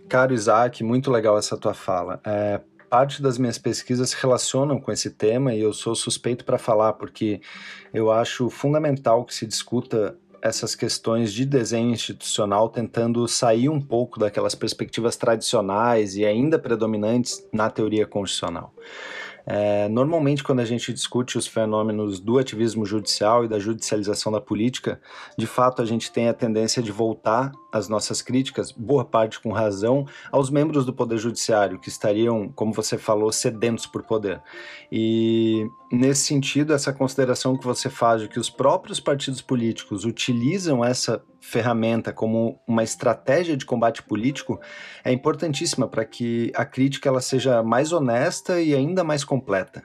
Caro 0.09 0.35
Isaac, 0.35 0.83
muito 0.83 1.11
legal 1.11 1.37
essa 1.39 1.57
tua 1.57 1.75
fala. 1.75 2.21
É, 2.25 2.61
parte 2.89 3.23
das 3.23 3.39
minhas 3.39 3.59
pesquisas 3.59 4.11
se 4.11 4.17
relacionam 4.21 4.81
com 4.81 4.91
esse 4.91 5.11
tema 5.11 5.55
e 5.55 5.61
eu 5.61 5.73
sou 5.73 5.95
suspeito 5.95 6.45
para 6.45 6.59
falar, 6.59 6.95
porque 6.95 7.41
eu 7.93 8.11
acho 8.11 8.49
fundamental 8.49 9.25
que 9.25 9.35
se 9.35 9.47
discuta 9.47 10.17
essas 10.41 10.75
questões 10.75 11.33
de 11.33 11.45
desenho 11.45 11.91
institucional, 11.91 12.69
tentando 12.69 13.27
sair 13.27 13.69
um 13.69 13.81
pouco 13.81 14.19
daquelas 14.19 14.55
perspectivas 14.55 15.17
tradicionais 15.17 16.17
e 16.17 16.25
ainda 16.25 16.59
predominantes 16.59 17.47
na 17.53 17.69
teoria 17.69 18.07
constitucional. 18.07 18.73
É, 19.51 19.89
normalmente, 19.89 20.45
quando 20.45 20.61
a 20.61 20.65
gente 20.65 20.93
discute 20.93 21.39
os 21.39 21.47
fenômenos 21.47 22.21
do 22.21 22.39
ativismo 22.39 22.85
judicial 22.85 23.47
e 23.47 23.49
da 23.49 23.59
judicialização 23.59 24.31
da 24.31 24.43
política, 24.43 25.01
de 25.39 25.47
fato 25.47 25.81
a 25.81 25.87
gente 25.87 26.13
tem 26.13 26.29
a 26.29 26.35
tendência 26.35 26.83
de 26.83 26.93
voltar 26.93 27.51
as 27.73 27.89
nossas 27.89 28.23
críticas, 28.23 28.73
boa 28.73 29.05
parte 29.05 29.41
com 29.41 29.53
razão, 29.53 30.07
aos 30.33 30.51
membros 30.51 30.85
do 30.85 30.93
Poder 30.93 31.19
Judiciário, 31.19 31.79
que 31.79 31.89
estariam, 31.89 32.49
como 32.49 32.73
você 32.73 32.97
falou, 32.97 33.31
sedentos 33.31 33.87
por 33.87 34.03
poder. 34.03 34.41
E 34.91 35.67
nesse 35.93 36.23
sentido, 36.23 36.73
essa 36.73 36.93
consideração 36.93 37.57
que 37.57 37.67
você 37.67 37.91
faz 37.91 38.23
de 38.23 38.29
que 38.29 38.41
os 38.41 38.49
próprios 38.49 39.01
partidos 39.01 39.43
políticos 39.43 40.05
utilizam 40.05 40.85
essa 40.85 41.23
ferramenta 41.41 42.13
como 42.13 42.61
uma 42.67 42.83
estratégia 42.83 43.57
de 43.57 43.65
combate 43.65 44.03
político 44.03 44.61
é 45.05 45.13
importantíssima 45.13 45.87
para 45.87 46.05
que 46.05 46.51
a 46.55 46.65
crítica 46.65 47.09
ela 47.09 47.21
seja 47.21 47.63
mais 47.63 47.93
honesta 47.93 48.61
e 48.61 48.75
ainda 48.75 49.05
mais 49.05 49.25
completa. 49.25 49.83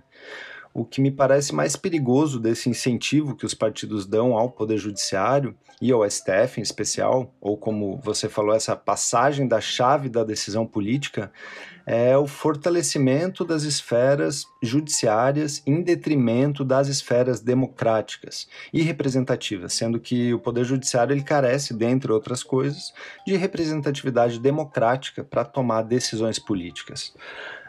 O 0.74 0.84
que 0.84 1.00
me 1.00 1.12
parece 1.12 1.54
mais 1.54 1.76
perigoso 1.76 2.40
desse 2.40 2.68
incentivo 2.68 3.36
que 3.36 3.46
os 3.46 3.54
partidos 3.54 4.08
dão 4.08 4.36
ao 4.36 4.50
Poder 4.50 4.78
Judiciário 4.78 5.56
e 5.80 5.92
ao 5.92 6.10
STF 6.10 6.60
em 6.60 6.64
especial, 6.64 7.32
ou 7.40 7.56
como 7.56 7.98
você 7.98 8.28
falou, 8.28 8.56
essa 8.56 8.76
passagem 8.76 9.48
da 9.48 9.62
chave 9.62 10.10
da 10.10 10.24
decisão 10.24 10.66
política, 10.66 11.32
é 11.86 12.18
o 12.18 12.26
fortalecimento 12.26 13.44
das 13.44 13.64
esferas 13.64 14.46
judiciárias 14.62 15.62
em 15.66 15.82
detrimento 15.82 16.64
das 16.64 16.88
esferas 16.88 17.42
democráticas 17.42 18.48
e 18.72 18.82
representativas, 18.82 19.74
sendo 19.74 20.00
que 20.00 20.34
o 20.34 20.40
poder 20.40 20.64
judiciário 20.64 21.14
ele 21.14 21.24
carece, 21.24 21.74
dentre 21.74 22.12
outras 22.12 22.44
coisas, 22.44 22.94
de 23.26 23.36
representatividade 23.36 24.40
democrática 24.40 25.24
para 25.24 25.44
tomar 25.44 25.84
decisões 25.84 26.40
políticas. 26.40 27.14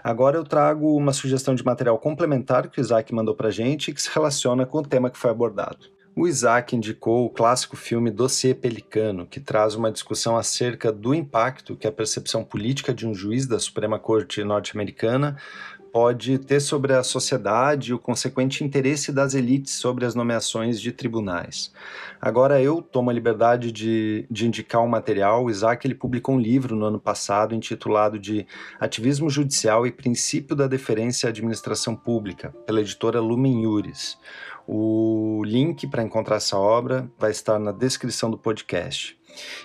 Agora 0.03 0.37
eu 0.37 0.45
trago 0.45 0.97
uma 0.97 1.13
sugestão 1.13 1.55
de 1.55 1.65
material 1.65 1.99
complementar 1.99 2.69
que 2.69 2.79
o 2.79 2.83
Isaac 2.83 3.13
mandou 3.15 3.35
para 3.35 3.51
gente 3.51 3.91
e 3.91 3.95
que 3.95 4.03
se 4.03 4.11
relaciona 4.13 4.67
com 4.67 4.79
o 4.79 4.87
tema 4.87 5.11
que 5.11 5.19
foi 5.19 5.31
abordado. 5.31 5.94
O 6.17 6.29
Isaac 6.29 6.77
indicou 6.77 7.27
o 7.27 7.31
clássico 7.31 7.77
filme 7.77 8.09
Dossiê 8.09 8.55
Pelicano, 8.55 9.27
que 9.27 9.41
traz 9.41 9.75
uma 9.75 9.91
discussão 9.91 10.37
acerca 10.37 10.93
do 10.93 11.13
impacto 11.13 11.75
que 11.75 11.89
a 11.89 11.93
percepção 11.93 12.45
política 12.45 12.95
de 12.95 13.05
um 13.05 13.13
juiz 13.13 13.49
da 13.49 13.59
Suprema 13.59 13.99
Corte 13.99 14.45
norte-americana 14.45 15.37
pode 15.95 16.39
ter 16.39 16.59
sobre 16.59 16.93
a 16.93 17.05
sociedade 17.05 17.91
e 17.91 17.95
o 17.95 18.01
consequente 18.01 18.65
interesse 18.65 19.13
das 19.13 19.33
elites 19.33 19.75
sobre 19.75 20.05
as 20.05 20.13
nomeações 20.13 20.81
de 20.81 20.91
tribunais. 20.91 21.73
Agora 22.21 22.61
eu 22.61 22.83
tomo 22.83 23.11
a 23.11 23.13
liberdade 23.13 23.71
de, 23.71 24.27
de 24.29 24.45
indicar 24.45 24.83
um 24.83 24.89
material. 24.89 25.45
O 25.45 25.51
Isaac 25.51 25.87
ele 25.87 25.95
publicou 25.95 26.35
um 26.35 26.41
livro 26.41 26.75
no 26.75 26.87
ano 26.87 26.99
passado 26.99 27.55
intitulado 27.55 28.19
de 28.19 28.45
Ativismo 28.81 29.31
Judicial 29.31 29.87
e 29.87 29.93
Princípio 29.93 30.57
da 30.57 30.67
Deferência 30.67 31.29
à 31.29 31.31
Administração 31.31 31.95
Pública, 31.95 32.53
pela 32.67 32.81
editora 32.81 33.21
Lumen. 33.21 33.63
O 34.67 35.43
link 35.45 35.87
para 35.87 36.03
encontrar 36.03 36.37
essa 36.37 36.59
obra 36.59 37.11
vai 37.19 37.31
estar 37.31 37.59
na 37.59 37.73
descrição 37.73 38.31
do 38.31 38.39
podcast. 38.39 39.19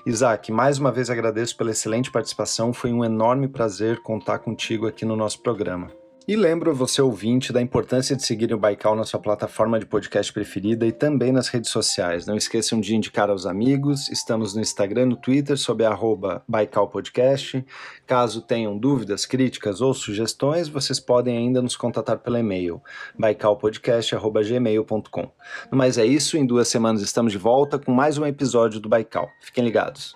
Isaac, 0.05 0.51
mais 0.51 0.79
uma 0.79 0.91
vez 0.91 1.09
agradeço 1.09 1.55
pela 1.55 1.71
excelente 1.71 2.11
participação, 2.11 2.73
foi 2.73 2.91
um 2.91 3.05
enorme 3.05 3.47
prazer 3.47 4.01
contar 4.01 4.39
contigo 4.39 4.87
aqui 4.87 5.05
no 5.05 5.15
nosso 5.15 5.41
programa. 5.41 5.98
E 6.29 6.35
lembro 6.35 6.75
você 6.75 7.01
ouvinte 7.01 7.51
da 7.51 7.59
importância 7.59 8.15
de 8.15 8.23
seguir 8.23 8.53
o 8.53 8.57
Baikal 8.57 8.95
na 8.95 9.03
sua 9.03 9.19
plataforma 9.19 9.79
de 9.79 9.87
podcast 9.87 10.31
preferida 10.31 10.85
e 10.85 10.91
também 10.91 11.31
nas 11.31 11.47
redes 11.47 11.71
sociais. 11.71 12.27
Não 12.27 12.35
esqueçam 12.35 12.79
de 12.79 12.95
indicar 12.95 13.31
aos 13.31 13.47
amigos. 13.47 14.07
Estamos 14.09 14.53
no 14.53 14.61
Instagram, 14.61 15.07
no 15.07 15.15
Twitter, 15.15 15.57
sob 15.57 15.83
arroba 15.83 16.43
Baikal 16.47 16.87
Podcast. 16.87 17.65
Caso 18.05 18.43
tenham 18.43 18.77
dúvidas, 18.77 19.25
críticas 19.25 19.81
ou 19.81 19.91
sugestões, 19.91 20.67
vocês 20.67 20.99
podem 20.99 21.35
ainda 21.35 21.63
nos 21.63 21.75
contatar 21.75 22.19
pelo 22.19 22.37
e-mail 22.37 22.79
baikalpodcast.gmail.com. 23.17 25.31
Mas 25.71 25.97
é 25.97 26.05
isso, 26.05 26.37
em 26.37 26.45
duas 26.45 26.67
semanas 26.67 27.01
estamos 27.01 27.31
de 27.31 27.39
volta 27.39 27.79
com 27.79 27.91
mais 27.91 28.19
um 28.19 28.25
episódio 28.27 28.79
do 28.79 28.87
Baikal. 28.87 29.27
Fiquem 29.41 29.63
ligados. 29.63 30.15